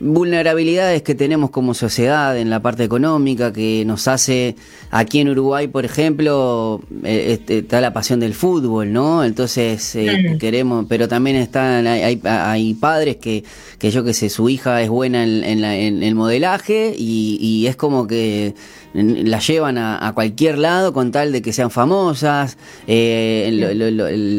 vulnerabilidades 0.00 1.02
que 1.02 1.14
tenemos 1.14 1.50
como 1.50 1.74
sociedad 1.74 2.36
en 2.38 2.48
la 2.48 2.60
parte 2.60 2.84
económica 2.84 3.52
que 3.52 3.84
nos 3.84 4.08
hace 4.08 4.56
aquí 4.90 5.20
en 5.20 5.28
Uruguay 5.28 5.68
por 5.68 5.84
ejemplo 5.84 6.80
eh, 7.04 7.38
este, 7.38 7.58
está 7.58 7.82
la 7.82 7.92
pasión 7.92 8.18
del 8.18 8.32
fútbol 8.32 8.94
no 8.94 9.22
entonces 9.22 9.94
eh, 9.96 10.38
queremos 10.40 10.86
pero 10.88 11.06
también 11.06 11.36
están 11.36 11.86
hay, 11.86 12.18
hay, 12.24 12.74
padres 12.74 13.16
que 13.16 13.44
que 13.78 13.90
yo 13.90 14.02
que 14.02 14.14
sé 14.14 14.30
su 14.30 14.48
hija 14.48 14.80
es 14.80 14.88
buena 14.88 15.22
en, 15.22 15.44
en, 15.64 16.02
el 16.02 16.14
modelaje 16.14 16.94
y, 16.96 17.66
es 17.66 17.76
como 17.76 18.06
que 18.06 18.54
la 18.94 19.38
llevan 19.38 19.76
a, 19.76 20.12
cualquier 20.14 20.56
lado 20.56 20.94
con 20.94 21.12
tal 21.12 21.30
de 21.30 21.42
que 21.42 21.52
sean 21.52 21.70
famosas 21.70 22.56
eh, 22.86 23.50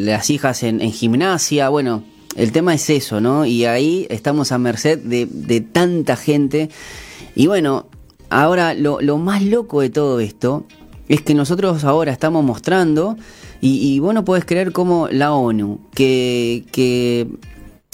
las 0.03 0.29
hijas 0.31 0.63
en, 0.63 0.81
en 0.81 0.91
gimnasia 0.91 1.69
bueno 1.69 2.03
el 2.35 2.51
tema 2.51 2.73
es 2.73 2.89
eso, 2.89 3.19
¿no? 3.21 3.45
Y 3.45 3.65
ahí 3.65 4.07
estamos 4.09 4.51
a 4.51 4.57
merced 4.57 4.99
de, 4.99 5.61
tanta 5.61 6.15
gente. 6.15 6.69
Y 7.35 7.47
bueno, 7.47 7.87
ahora 8.29 8.73
lo, 8.73 9.17
más 9.17 9.43
loco 9.43 9.81
de 9.81 9.89
todo 9.89 10.19
esto 10.19 10.65
es 11.07 11.21
que 11.21 11.33
nosotros 11.33 11.83
ahora 11.83 12.11
estamos 12.11 12.43
mostrando, 12.43 13.17
y, 13.59 13.93
y 13.93 13.99
vos 13.99 14.13
no 14.13 14.23
podés 14.23 14.45
creer 14.45 14.71
cómo 14.71 15.07
la 15.09 15.33
ONU, 15.33 15.79
que, 15.93 16.65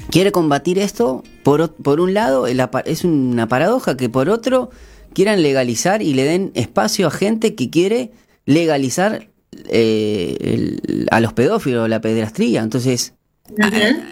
quiere 0.10 0.32
combatir 0.32 0.80
esto, 0.80 1.24
por, 1.44 2.00
un 2.00 2.14
lado, 2.14 2.48
es 2.48 3.04
una 3.04 3.48
paradoja 3.48 3.98
que 3.98 4.10
por 4.10 4.30
otro 4.30 4.70
quieran 5.14 5.42
legalizar 5.42 6.02
y 6.02 6.14
le 6.14 6.24
den 6.24 6.52
espacio 6.54 7.08
a 7.08 7.12
gente 7.12 7.56
que 7.56 7.70
quiere 7.70 8.12
legalizar 8.46 9.30
eh, 9.70 10.78
a 11.10 11.20
los 11.20 11.34
pedófilos, 11.34 11.90
la 11.90 12.02
pedrastría. 12.02 12.62
Entonces, 12.62 13.17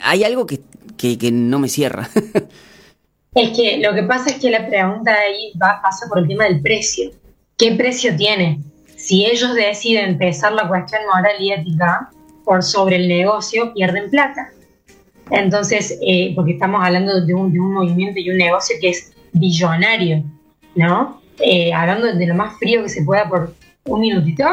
hay 0.04 0.24
algo 0.24 0.46
que, 0.46 0.60
no 1.32 1.60
me 1.60 1.68
cierra. 1.68 2.10
es 3.36 3.50
que 3.58 3.78
lo 3.78 3.94
que 3.94 4.04
pasa 4.04 4.32
es 4.32 4.40
que 4.40 4.50
la 4.50 4.68
pregunta 4.68 5.14
ahí 5.14 5.54
va, 5.62 5.82
pasa 5.82 6.08
por 6.08 6.20
el 6.20 6.28
tema 6.28 6.46
del 6.46 6.62
precio. 6.62 7.12
¿Qué 7.58 7.74
precio 7.74 8.16
tiene? 8.16 8.60
Si 8.96 9.26
ellos 9.26 9.54
deciden 9.54 10.12
empezar 10.12 10.54
la 10.54 10.68
cuestión 10.68 11.02
moral 11.06 11.36
y 11.40 11.52
ética 11.52 12.10
por 12.44 12.64
sobre 12.64 12.98
el 12.98 13.08
negocio, 13.08 13.74
pierden 13.74 14.10
plata. 14.10 14.50
Entonces, 15.32 15.98
eh, 16.06 16.34
porque 16.36 16.54
estamos 16.54 16.84
hablando 16.84 17.26
de 17.26 17.34
un, 17.34 17.52
de 17.52 17.60
un, 17.60 17.74
movimiento 17.74 18.20
y 18.20 18.30
un 18.30 18.38
negocio 18.38 18.76
que 18.80 18.90
es 18.90 19.14
billonario, 19.34 20.24
¿no? 20.76 21.22
Eh, 21.40 21.74
hablando 21.74 22.14
de 22.14 22.28
lo 22.28 22.36
más 22.36 22.58
frío 22.58 22.84
que 22.84 22.90
se 22.90 23.04
pueda 23.04 23.28
por 23.28 23.54
un 23.86 24.00
minutito, 24.00 24.46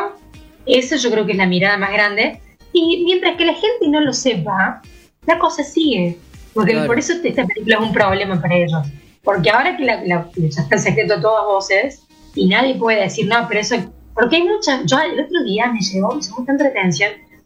eso 0.67 0.97
yo 0.97 1.11
creo 1.11 1.27
que 1.27 1.33
es 1.33 1.39
la 1.39 1.47
mirada 1.47 1.77
más 1.77 1.93
grande 1.93 2.41
y 2.73 3.05
mientras 3.05 3.37
que 3.37 3.45
la 3.45 3.55
gente 3.55 3.89
no 3.89 4.01
lo 4.01 4.13
sepa, 4.13 4.83
la 5.27 5.39
cosa 5.39 5.63
sigue. 5.63 6.19
Porque 6.55 6.75
por 6.87 6.99
eso 6.99 7.15
esta 7.23 7.47
película 7.47 7.77
es 7.77 7.83
un 7.83 7.93
problema 7.93 8.41
para 8.41 8.57
ellos. 8.57 8.83
Porque 9.23 9.51
ahora 9.51 9.77
que 9.77 9.85
la, 9.85 10.05
ya 10.05 10.63
está 10.63 10.75
el 10.75 10.81
secreto 10.81 11.15
a 11.15 11.21
todas 11.21 11.45
voces 11.45 12.03
y 12.35 12.49
nadie 12.49 12.75
puede 12.75 13.01
decir, 13.01 13.27
no, 13.27 13.47
pero 13.49 13.61
eso. 13.61 13.77
Porque 14.15 14.37
hay 14.37 14.43
muchas. 14.43 14.85
Yo 14.85 14.99
el 14.99 15.21
otro 15.21 15.43
día 15.45 15.73
me 15.73 15.81
llegó, 15.81 16.15
me 16.15 16.21
llamó 16.21 16.45
tanta 16.45 16.71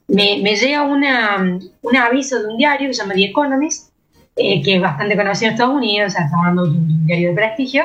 me, 0.09 0.39
me 0.43 0.57
llega 0.57 0.83
una, 0.83 1.59
un 1.83 1.97
aviso 1.97 2.41
de 2.41 2.49
un 2.49 2.57
diario 2.57 2.89
que 2.89 2.95
se 2.95 3.03
llama 3.03 3.15
The 3.15 3.25
Economist, 3.25 3.91
eh, 4.37 4.63
que 4.63 4.77
es 4.77 4.81
bastante 4.81 5.17
conocido 5.17 5.49
en 5.49 5.55
Estados 5.55 5.75
Unidos, 5.75 6.13
o 6.13 6.17
sea, 6.17 6.25
estamos 6.25 6.47
hablando 6.47 6.67
de 6.67 6.79
un 6.79 7.07
diario 7.07 7.31
de 7.31 7.35
prestigio, 7.35 7.85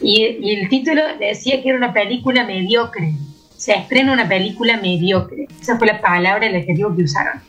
y, 0.00 0.38
y 0.40 0.54
el 0.54 0.68
título 0.68 1.02
decía 1.18 1.62
que 1.62 1.68
era 1.68 1.78
una 1.78 1.92
película 1.92 2.44
mediocre 2.44 3.12
se 3.58 3.74
estrena 3.74 4.12
una 4.12 4.28
película 4.28 4.76
mediocre. 4.80 5.48
Esa 5.60 5.76
fue 5.76 5.88
la 5.88 6.00
palabra, 6.00 6.46
el 6.46 6.54
adjetivo 6.54 6.94
que 6.94 7.02
usaron. 7.02 7.40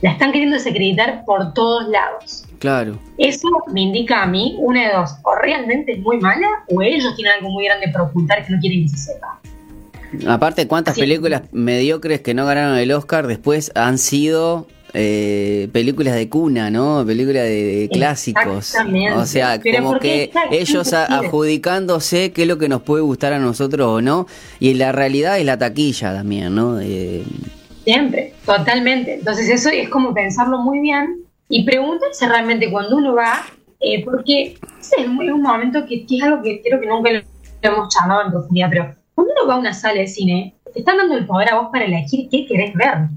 La 0.00 0.12
están 0.12 0.32
queriendo 0.32 0.56
desacreditar 0.56 1.24
por 1.26 1.52
todos 1.52 1.88
lados. 1.88 2.44
Claro. 2.58 2.98
Eso 3.18 3.48
me 3.70 3.82
indica 3.82 4.22
a 4.22 4.26
mí, 4.26 4.56
una 4.58 4.88
de 4.88 4.94
dos, 4.94 5.14
o 5.22 5.34
realmente 5.36 5.92
es 5.92 5.98
muy 6.00 6.18
mala, 6.18 6.48
o 6.70 6.80
ellos 6.80 7.14
tienen 7.16 7.34
algo 7.34 7.50
muy 7.50 7.66
grande 7.66 7.88
para 7.88 8.04
ocultar 8.04 8.44
que 8.44 8.52
no 8.52 8.60
quieren 8.60 8.82
que 8.82 8.88
se 8.88 8.96
sepa. 8.96 9.40
Aparte, 10.26 10.66
¿cuántas 10.66 10.98
películas 10.98 11.42
mediocres 11.52 12.22
que 12.22 12.34
no 12.34 12.46
ganaron 12.46 12.78
el 12.78 12.90
Oscar 12.90 13.26
después 13.26 13.72
han 13.74 13.98
sido 13.98 14.66
eh, 14.94 15.68
películas 15.72 16.14
de 16.14 16.28
cuna, 16.28 16.70
¿no? 16.70 17.04
Películas 17.06 17.44
de, 17.44 17.76
de 17.76 17.88
clásicos. 17.88 18.74
O 19.16 19.26
sea, 19.26 19.58
Pero 19.62 19.82
como 19.84 19.98
que 19.98 20.30
ellos 20.50 20.92
a- 20.92 21.06
adjudicándose 21.06 22.32
qué 22.32 22.42
es 22.42 22.48
lo 22.48 22.58
que 22.58 22.68
nos 22.68 22.82
puede 22.82 23.02
gustar 23.02 23.32
a 23.32 23.38
nosotros 23.38 23.86
o 23.88 24.00
no. 24.02 24.26
Y 24.60 24.74
la 24.74 24.92
realidad 24.92 25.38
es 25.38 25.46
la 25.46 25.58
taquilla 25.58 26.12
también, 26.14 26.54
¿no? 26.54 26.80
Eh, 26.80 27.24
Siempre, 27.84 28.34
totalmente. 28.46 29.14
Entonces 29.14 29.48
eso 29.48 29.68
es 29.70 29.88
como 29.88 30.14
pensarlo 30.14 30.58
muy 30.60 30.80
bien 30.80 31.22
y 31.48 31.64
preguntarse 31.64 32.28
realmente 32.28 32.70
cuando 32.70 32.96
uno 32.96 33.14
va, 33.14 33.44
eh, 33.80 34.04
porque 34.04 34.56
ese 34.80 35.00
es 35.00 35.08
un, 35.08 35.22
es 35.22 35.32
un 35.32 35.42
momento 35.42 35.84
que, 35.86 36.06
que 36.06 36.16
es 36.18 36.22
algo 36.22 36.42
que 36.42 36.62
creo 36.62 36.80
que 36.80 36.86
nunca 36.86 37.10
lo 37.10 37.20
hemos 37.62 37.88
charlado 37.94 38.24
en 38.26 38.30
profundidad, 38.32 38.68
pero 38.70 38.94
cuando 39.14 39.32
uno 39.36 39.48
va 39.48 39.54
a 39.54 39.58
una 39.58 39.74
sala 39.74 40.00
de 40.00 40.06
cine, 40.06 40.54
te 40.72 40.78
están 40.80 40.96
dando 40.96 41.16
el 41.16 41.26
poder 41.26 41.50
a 41.50 41.60
vos 41.60 41.68
para 41.72 41.84
elegir 41.84 42.28
qué 42.30 42.46
querés 42.46 42.72
ver. 42.74 43.08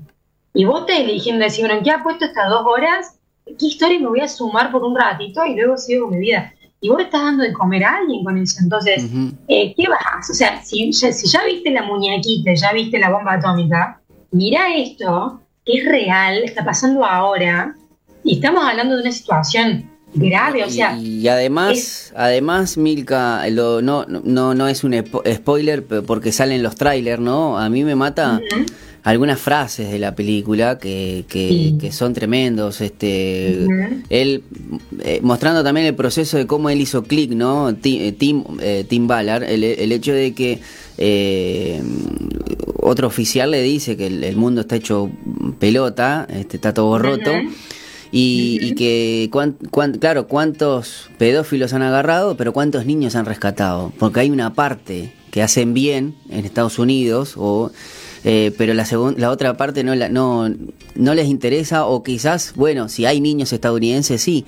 Y 0.55 0.63
vos 0.63 0.85
te 0.85 1.01
eligiendo 1.01 1.43
decir, 1.43 1.65
bueno, 1.67 1.81
¿qué 1.83 1.91
ha 1.91 2.01
puesto 2.01 2.25
estas 2.25 2.49
dos 2.49 2.65
horas? 2.65 3.19
¿Qué 3.45 3.67
historia 3.67 3.99
me 3.99 4.07
voy 4.07 4.21
a 4.21 4.27
sumar 4.27 4.71
por 4.71 4.83
un 4.83 4.95
ratito 4.95 5.45
y 5.45 5.53
luego 5.53 5.77
sigo 5.77 6.05
con 6.05 6.17
mi 6.17 6.21
vida? 6.21 6.53
Y 6.79 6.87
vos 6.87 6.97
le 6.97 7.03
estás 7.03 7.23
dando 7.23 7.43
de 7.43 7.51
comer 7.51 7.83
a 7.83 7.97
alguien 7.97 8.23
con 8.23 8.37
eso. 8.37 8.59
Entonces, 8.63 9.03
ujú. 9.03 9.33
eh, 9.49 9.75
¿qué 9.75 9.83
vas? 9.89 10.29
O 10.29 10.33
sea, 10.33 10.63
si 10.63 10.91
ya, 10.93 11.11
si 11.11 11.27
ya 11.27 11.43
viste 11.43 11.69
la 11.71 11.83
muñequita, 11.83 12.53
ya 12.53 12.71
viste 12.71 12.97
la 12.97 13.09
bomba 13.09 13.33
atómica, 13.33 13.99
mira 14.31 14.73
esto, 14.73 15.41
que 15.65 15.73
es 15.79 15.85
real, 15.85 16.37
está 16.43 16.63
pasando 16.63 17.05
ahora, 17.05 17.75
y 18.23 18.35
estamos 18.35 18.63
hablando 18.63 18.95
de 18.95 19.01
una 19.01 19.11
situación 19.11 19.91
grave, 20.15 20.63
o 20.63 20.69
sea, 20.69 20.97
y, 20.97 21.27
además, 21.27 22.11
además 22.15 22.77
Milka, 22.77 23.47
lo, 23.49 23.81
no, 23.81 24.05
no, 24.05 24.53
no 24.55 24.67
es 24.67 24.83
un 24.83 24.93
spo- 24.93 25.23
spoiler 25.33 25.83
porque 25.83 26.31
salen 26.31 26.63
los 26.63 26.75
trailers, 26.75 27.21
¿no? 27.21 27.57
A 27.57 27.69
mí 27.69 27.83
me 27.83 27.95
mata 27.95 28.41
algunas 29.03 29.39
frases 29.39 29.91
de 29.91 29.99
la 29.99 30.15
película 30.15 30.79
que, 30.79 31.25
que, 31.27 31.47
Sí. 31.49 31.77
que 31.79 31.91
son 31.91 32.13
tremendos. 32.13 32.81
Este, 32.81 33.67
él 34.09 34.41
eh, 35.03 35.19
mostrando 35.21 35.63
también 35.63 35.85
el 35.85 35.93
proceso 35.93 36.37
de 36.37 36.47
cómo 36.47 36.71
él 36.71 36.81
hizo 36.81 37.03
clic, 37.03 37.31
¿no? 37.31 37.75
Ti- 37.75 37.99
eh, 38.01 38.11
Tim, 38.13 38.43
eh, 38.61 38.83
Tim 38.87 39.05
Ballard, 39.07 39.43
el, 39.43 39.63
el 39.63 39.91
hecho 39.91 40.11
de 40.11 40.33
que 40.33 40.59
eh, 40.97 41.83
otro 42.81 43.07
oficial 43.07 43.51
le 43.51 43.61
dice 43.61 43.95
que 43.95 44.07
el, 44.07 44.23
el 44.23 44.37
mundo 44.37 44.61
está 44.61 44.75
hecho 44.75 45.09
pelota, 45.59 46.25
este, 46.29 46.57
está 46.57 46.73
todo 46.73 46.97
roto. 46.97 47.31
Y, 48.17 48.59
y 48.61 48.75
que, 48.75 49.29
cuán- 49.31 49.57
cuán- 49.71 49.93
claro, 49.99 50.27
cuántos 50.27 51.09
pedófilos 51.17 51.73
han 51.73 51.81
agarrado, 51.81 52.37
pero 52.37 52.53
cuántos 52.53 52.85
niños 52.85 53.15
han 53.15 53.25
rescatado. 53.25 53.91
Porque 53.99 54.21
hay 54.21 54.29
una 54.29 54.53
parte 54.53 55.11
que 55.31 55.41
hacen 55.43 55.73
bien 55.73 56.15
en 56.29 56.45
Estados 56.45 56.79
Unidos, 56.79 57.33
o, 57.35 57.71
eh, 58.23 58.53
pero 58.57 58.73
la, 58.73 58.85
segun- 58.85 59.17
la 59.17 59.31
otra 59.31 59.57
parte 59.57 59.83
no, 59.83 59.93
la, 59.95 60.07
no, 60.07 60.47
no 60.95 61.13
les 61.13 61.27
interesa, 61.27 61.85
o 61.87 62.03
quizás, 62.03 62.53
bueno, 62.55 62.87
si 62.87 63.05
hay 63.05 63.19
niños 63.19 63.51
estadounidenses, 63.51 64.21
sí. 64.21 64.45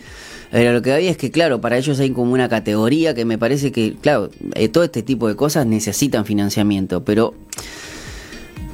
Pero 0.49 0.71
lo 0.71 0.81
que 0.81 0.93
hay 0.93 1.07
es 1.09 1.17
que, 1.17 1.29
claro, 1.29 1.59
para 1.59 1.77
ellos 1.77 1.99
hay 1.99 2.11
como 2.11 2.31
una 2.31 2.47
categoría 2.47 3.13
que 3.13 3.25
me 3.25 3.37
parece 3.37 3.73
que, 3.73 3.95
claro, 3.99 4.29
eh, 4.55 4.69
todo 4.69 4.85
este 4.85 5.03
tipo 5.03 5.27
de 5.27 5.35
cosas 5.35 5.65
necesitan 5.65 6.23
financiamiento, 6.23 7.03
pero 7.03 7.33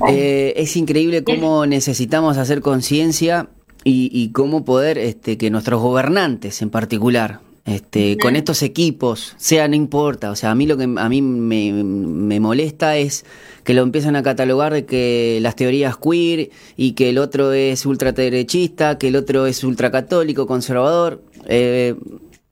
eh, 0.07 0.53
es 0.57 0.75
increíble 0.75 1.23
cómo 1.23 1.65
necesitamos 1.65 2.37
hacer 2.37 2.61
conciencia 2.61 3.47
y, 3.83 4.09
y 4.11 4.31
cómo 4.31 4.65
poder 4.65 4.97
este, 4.97 5.37
que 5.37 5.49
nuestros 5.49 5.81
gobernantes 5.81 6.61
en 6.61 6.69
particular, 6.69 7.39
este, 7.65 8.17
con 8.17 8.35
estos 8.35 8.61
equipos, 8.61 9.35
sea, 9.37 9.67
no 9.67 9.75
importa, 9.75 10.31
o 10.31 10.35
sea, 10.35 10.51
a 10.51 10.55
mí 10.55 10.65
lo 10.65 10.77
que 10.77 10.83
a 10.83 11.09
mí 11.09 11.21
me, 11.21 11.71
me 11.71 12.39
molesta 12.39 12.97
es 12.97 13.25
que 13.63 13.73
lo 13.73 13.81
empiezan 13.83 14.15
a 14.15 14.23
catalogar 14.23 14.73
de 14.73 14.85
que 14.85 15.39
las 15.41 15.55
teorías 15.55 15.95
queer 15.97 16.49
y 16.75 16.91
que 16.91 17.09
el 17.09 17.17
otro 17.17 17.53
es 17.53 17.85
ultraderechista, 17.85 18.97
que 18.97 19.07
el 19.07 19.15
otro 19.15 19.47
es 19.47 19.63
ultracatólico, 19.63 20.45
conservador. 20.45 21.23
Eh, 21.47 21.95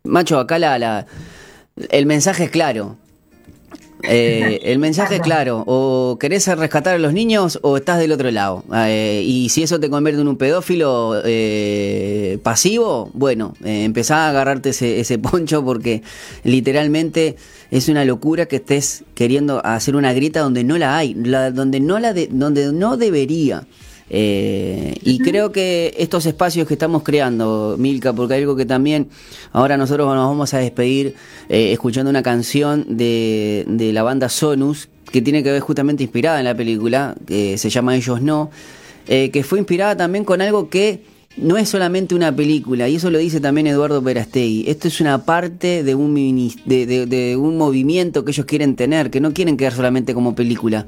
macho, 0.03 0.39
acá 0.39 0.57
la, 0.59 0.79
la, 0.79 1.05
el 1.89 2.05
mensaje 2.05 2.45
es 2.45 2.51
claro. 2.51 2.97
Eh, 4.03 4.59
el 4.63 4.79
mensaje 4.79 5.15
es 5.15 5.21
claro, 5.21 5.63
o 5.67 6.17
querés 6.19 6.47
rescatar 6.47 6.95
a 6.95 6.97
los 6.97 7.13
niños 7.13 7.59
o 7.61 7.77
estás 7.77 7.99
del 7.99 8.11
otro 8.11 8.29
lado. 8.31 8.63
Eh, 8.73 9.23
y 9.25 9.49
si 9.49 9.63
eso 9.63 9.79
te 9.79 9.89
convierte 9.89 10.21
en 10.21 10.27
un 10.27 10.37
pedófilo 10.37 11.21
eh, 11.23 12.37
pasivo, 12.43 13.09
bueno, 13.13 13.53
eh, 13.63 13.83
empezá 13.83 14.25
a 14.25 14.29
agarrarte 14.29 14.69
ese, 14.69 14.99
ese 14.99 15.19
poncho 15.19 15.63
porque 15.63 16.01
literalmente 16.43 17.35
es 17.69 17.87
una 17.87 18.03
locura 18.05 18.45
que 18.47 18.57
estés 18.57 19.03
queriendo 19.15 19.65
hacer 19.65 19.95
una 19.95 20.13
grieta 20.13 20.41
donde 20.41 20.63
no 20.63 20.77
la 20.77 20.97
hay, 20.97 21.13
la- 21.13 21.51
donde, 21.51 21.79
no 21.79 21.99
la 21.99 22.13
de- 22.13 22.27
donde 22.31 22.71
no 22.73 22.97
debería. 22.97 23.63
Eh, 24.13 24.93
y 25.03 25.19
creo 25.19 25.53
que 25.53 25.93
estos 25.97 26.25
espacios 26.25 26.67
que 26.67 26.73
estamos 26.73 27.01
creando, 27.01 27.77
Milka, 27.79 28.11
porque 28.11 28.33
hay 28.33 28.41
algo 28.41 28.57
que 28.57 28.65
también 28.65 29.07
ahora 29.53 29.77
nosotros 29.77 30.05
nos 30.13 30.27
vamos 30.27 30.53
a 30.53 30.57
despedir 30.57 31.15
eh, 31.47 31.71
escuchando 31.71 32.09
una 32.09 32.21
canción 32.21 32.85
de, 32.89 33.63
de 33.69 33.93
la 33.93 34.03
banda 34.03 34.27
Sonus, 34.27 34.89
que 35.09 35.21
tiene 35.21 35.43
que 35.43 35.51
ver 35.53 35.61
justamente 35.61 36.03
inspirada 36.03 36.39
en 36.39 36.45
la 36.45 36.55
película, 36.55 37.15
que 37.25 37.57
se 37.57 37.69
llama 37.69 37.95
Ellos 37.95 38.21
No, 38.21 38.51
eh, 39.07 39.29
que 39.31 39.43
fue 39.43 39.59
inspirada 39.59 39.95
también 39.95 40.25
con 40.25 40.41
algo 40.41 40.69
que 40.69 41.03
no 41.37 41.55
es 41.55 41.69
solamente 41.69 42.13
una 42.13 42.35
película, 42.35 42.89
y 42.89 42.97
eso 42.97 43.09
lo 43.09 43.17
dice 43.17 43.39
también 43.39 43.65
Eduardo 43.67 44.03
Perastegui, 44.03 44.65
esto 44.69 44.89
es 44.89 44.99
una 44.99 45.23
parte 45.23 45.83
de 45.85 45.95
un, 45.95 46.13
de- 46.65 47.05
de 47.05 47.37
un 47.37 47.57
movimiento 47.57 48.25
que 48.25 48.31
ellos 48.31 48.45
quieren 48.45 48.75
tener, 48.75 49.09
que 49.09 49.21
no 49.21 49.31
quieren 49.33 49.55
quedar 49.55 49.73
solamente 49.73 50.13
como 50.13 50.35
película, 50.35 50.85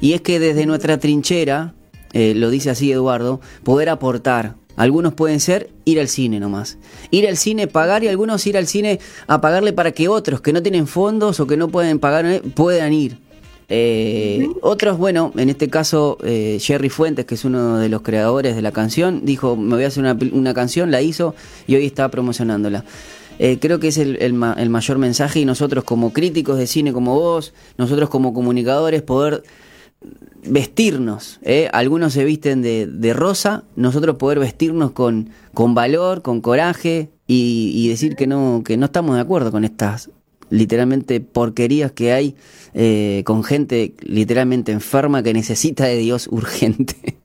y 0.00 0.14
es 0.14 0.20
que 0.22 0.40
desde 0.40 0.66
nuestra 0.66 0.98
trinchera, 0.98 1.74
eh, 2.14 2.32
lo 2.34 2.48
dice 2.48 2.70
así 2.70 2.90
Eduardo, 2.90 3.42
poder 3.62 3.90
aportar. 3.90 4.54
Algunos 4.76 5.12
pueden 5.14 5.38
ser 5.38 5.68
ir 5.84 6.00
al 6.00 6.08
cine 6.08 6.40
nomás. 6.40 6.78
Ir 7.10 7.28
al 7.28 7.36
cine, 7.36 7.68
pagar 7.68 8.02
y 8.02 8.08
algunos 8.08 8.44
ir 8.46 8.56
al 8.56 8.66
cine 8.66 8.98
a 9.28 9.40
pagarle 9.40 9.72
para 9.72 9.92
que 9.92 10.08
otros 10.08 10.40
que 10.40 10.52
no 10.52 10.62
tienen 10.62 10.86
fondos 10.86 11.38
o 11.38 11.46
que 11.46 11.56
no 11.56 11.68
pueden 11.68 11.98
pagar 12.00 12.24
eh, 12.26 12.40
puedan 12.54 12.92
ir. 12.92 13.18
Eh, 13.68 14.48
Otros, 14.60 14.98
bueno, 14.98 15.32
en 15.36 15.48
este 15.48 15.70
caso 15.70 16.18
eh, 16.22 16.58
Jerry 16.60 16.90
Fuentes, 16.90 17.24
que 17.24 17.34
es 17.34 17.44
uno 17.44 17.78
de 17.78 17.88
los 17.88 18.02
creadores 18.02 18.56
de 18.56 18.62
la 18.62 18.72
canción, 18.72 19.24
dijo, 19.24 19.56
me 19.56 19.76
voy 19.76 19.84
a 19.84 19.86
hacer 19.88 20.02
una, 20.02 20.18
una 20.32 20.52
canción, 20.54 20.90
la 20.90 21.00
hizo 21.02 21.34
y 21.66 21.74
hoy 21.76 21.86
está 21.86 22.10
promocionándola. 22.10 22.84
Eh, 23.38 23.58
creo 23.60 23.80
que 23.80 23.88
es 23.88 23.98
el, 23.98 24.16
el 24.20 24.32
ma- 24.32 24.54
el 24.58 24.70
mayor 24.70 24.98
mensaje 24.98 25.40
y 25.40 25.44
nosotros 25.44 25.82
como 25.84 26.12
críticos 26.12 26.58
de 26.58 26.66
cine 26.66 26.92
como 26.92 27.14
vos, 27.14 27.54
nosotros 27.78 28.08
como 28.10 28.34
comunicadores, 28.34 29.02
poder 29.02 29.42
vestirnos. 30.46 31.40
¿eh? 31.42 31.68
Algunos 31.72 32.12
se 32.12 32.24
visten 32.24 32.62
de, 32.62 32.86
de 32.86 33.12
rosa, 33.12 33.64
nosotros 33.76 34.16
poder 34.16 34.38
vestirnos 34.38 34.92
con, 34.92 35.30
con 35.52 35.74
valor, 35.74 36.22
con 36.22 36.40
coraje 36.40 37.10
y, 37.26 37.88
decir 37.88 38.16
que 38.16 38.26
no, 38.26 38.62
que 38.64 38.76
no 38.76 38.86
estamos 38.86 39.16
de 39.16 39.22
acuerdo 39.22 39.50
con 39.50 39.64
estas 39.64 40.10
literalmente 40.50 41.20
porquerías 41.20 41.92
que 41.92 42.12
hay 42.12 42.36
eh, 42.74 43.22
con 43.24 43.44
gente 43.44 43.94
literalmente 44.00 44.72
enferma 44.72 45.22
que 45.22 45.32
necesita 45.32 45.84
de 45.84 45.96
Dios 45.96 46.28
urgente. 46.30 47.16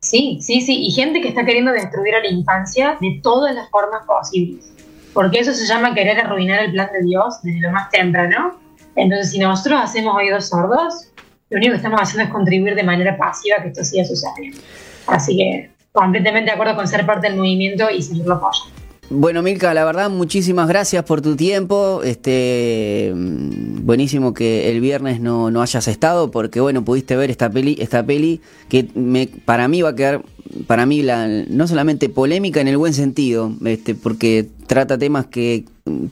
Sí, 0.00 0.38
sí, 0.40 0.62
sí, 0.62 0.86
y 0.86 0.90
gente 0.92 1.20
que 1.20 1.28
está 1.28 1.44
queriendo 1.44 1.72
destruir 1.72 2.14
a 2.14 2.20
la 2.20 2.30
infancia 2.30 2.96
de 3.00 3.20
todas 3.22 3.54
las 3.54 3.68
formas 3.68 4.02
posibles. 4.06 4.72
Porque 5.12 5.40
eso 5.40 5.52
se 5.52 5.66
llama 5.66 5.94
querer 5.94 6.18
arruinar 6.18 6.64
el 6.64 6.72
plan 6.72 6.88
de 6.92 7.02
Dios 7.06 7.42
desde 7.42 7.60
lo 7.60 7.70
más 7.70 7.90
temprano. 7.90 8.58
Entonces, 8.96 9.32
si 9.32 9.38
nosotros 9.38 9.78
hacemos 9.82 10.16
oídos 10.16 10.48
sordos, 10.48 11.10
lo 11.50 11.56
único 11.56 11.72
que 11.72 11.76
estamos 11.76 12.00
haciendo 12.00 12.24
es 12.24 12.30
contribuir 12.30 12.74
de 12.74 12.84
manera 12.84 13.16
pasiva 13.16 13.56
a 13.58 13.62
que 13.62 13.68
esto 13.68 13.84
siga 13.84 14.04
sucediendo. 14.04 14.58
Así 15.06 15.36
que, 15.36 15.70
completamente 15.92 16.46
de 16.46 16.52
acuerdo 16.52 16.76
con 16.76 16.86
ser 16.86 17.04
parte 17.04 17.26
del 17.28 17.36
movimiento 17.36 17.90
y 17.90 18.02
seguirlo 18.02 18.34
apoyando. 18.34 18.80
Bueno, 19.12 19.42
Milka, 19.42 19.74
la 19.74 19.84
verdad, 19.84 20.08
muchísimas 20.08 20.68
gracias 20.68 21.02
por 21.02 21.20
tu 21.20 21.34
tiempo. 21.34 22.02
Este, 22.04 23.12
buenísimo 23.12 24.32
que 24.32 24.70
el 24.70 24.80
viernes 24.80 25.20
no, 25.20 25.50
no 25.50 25.62
hayas 25.62 25.88
estado, 25.88 26.30
porque 26.30 26.60
bueno, 26.60 26.84
pudiste 26.84 27.16
ver 27.16 27.28
esta 27.28 27.50
peli, 27.50 27.76
esta 27.80 28.06
peli 28.06 28.40
que 28.68 28.86
me, 28.94 29.26
para 29.26 29.66
mí 29.66 29.82
va 29.82 29.88
a 29.88 29.94
quedar, 29.96 30.22
para 30.68 30.86
mí 30.86 31.02
la, 31.02 31.26
no 31.26 31.66
solamente 31.66 32.08
polémica 32.08 32.60
en 32.60 32.68
el 32.68 32.76
buen 32.76 32.94
sentido, 32.94 33.52
este, 33.64 33.96
porque 33.96 34.46
trata 34.68 34.96
temas 34.96 35.26
que 35.26 35.64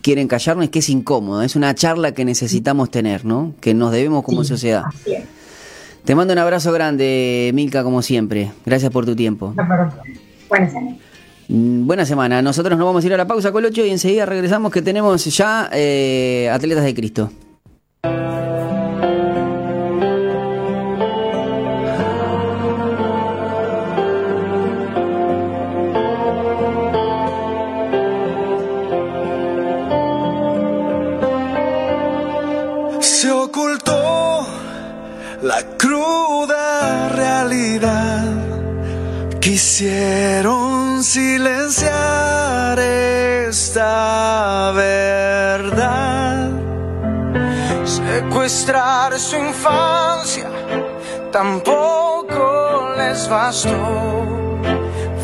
quieren 0.02 0.26
callarnos 0.26 0.68
que 0.70 0.80
es 0.80 0.88
incómodo. 0.88 1.42
Es 1.42 1.54
una 1.54 1.76
charla 1.76 2.10
que 2.12 2.24
necesitamos 2.24 2.90
tener, 2.90 3.24
¿no? 3.24 3.54
Que 3.60 3.74
nos 3.74 3.92
debemos 3.92 4.24
como 4.24 4.42
Sí, 4.42 4.48
sociedad. 4.48 4.82
Así 4.88 5.14
es. 5.14 5.22
Te 6.08 6.14
mando 6.14 6.32
un 6.32 6.38
abrazo 6.38 6.72
grande, 6.72 7.50
Milka, 7.52 7.84
como 7.84 8.00
siempre. 8.00 8.50
Gracias 8.64 8.90
por 8.90 9.04
tu 9.04 9.14
tiempo. 9.14 9.52
No. 9.54 9.62
Buenas 10.48 10.72
noches. 10.72 10.96
Mm, 11.48 11.86
Buena 11.86 12.06
semana. 12.06 12.40
Nosotros 12.40 12.78
nos 12.78 12.86
vamos 12.86 13.04
a 13.04 13.06
ir 13.06 13.12
a 13.12 13.18
la 13.18 13.26
pausa, 13.26 13.52
Colocho, 13.52 13.84
y 13.84 13.90
enseguida 13.90 14.24
regresamos 14.24 14.72
que 14.72 14.80
tenemos 14.80 15.22
ya 15.26 15.68
eh, 15.70 16.48
Atletas 16.50 16.84
de 16.84 16.94
Cristo. 16.94 17.30
Quisieron 39.78 41.04
silenciar 41.04 42.80
esta 43.46 44.72
verdad, 44.72 46.50
secuestrar 47.84 49.16
su 49.20 49.36
infancia, 49.36 50.50
tampoco 51.30 52.92
les 52.96 53.28
bastó. 53.28 54.26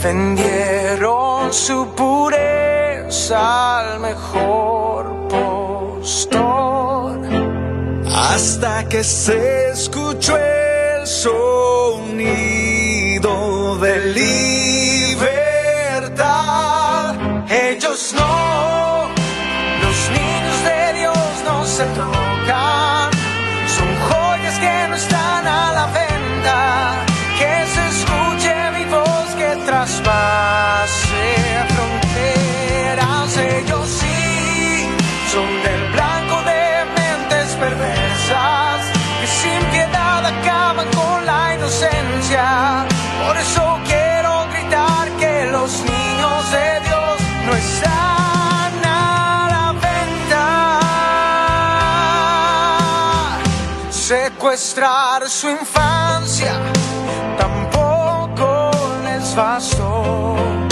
Vendieron 0.04 1.52
su 1.52 1.88
pureza 1.96 3.80
al 3.80 3.98
mejor 3.98 5.26
postor, 5.28 7.18
hasta 8.06 8.88
que 8.88 9.02
se 9.02 9.70
escuchó 9.70 10.36
el 10.36 11.04
sonido 11.08 12.63
Secuestrar 54.06 55.30
su 55.30 55.48
infancia 55.48 56.60
tampoco 57.38 58.70
les 59.02 59.34
bastó. 59.34 60.63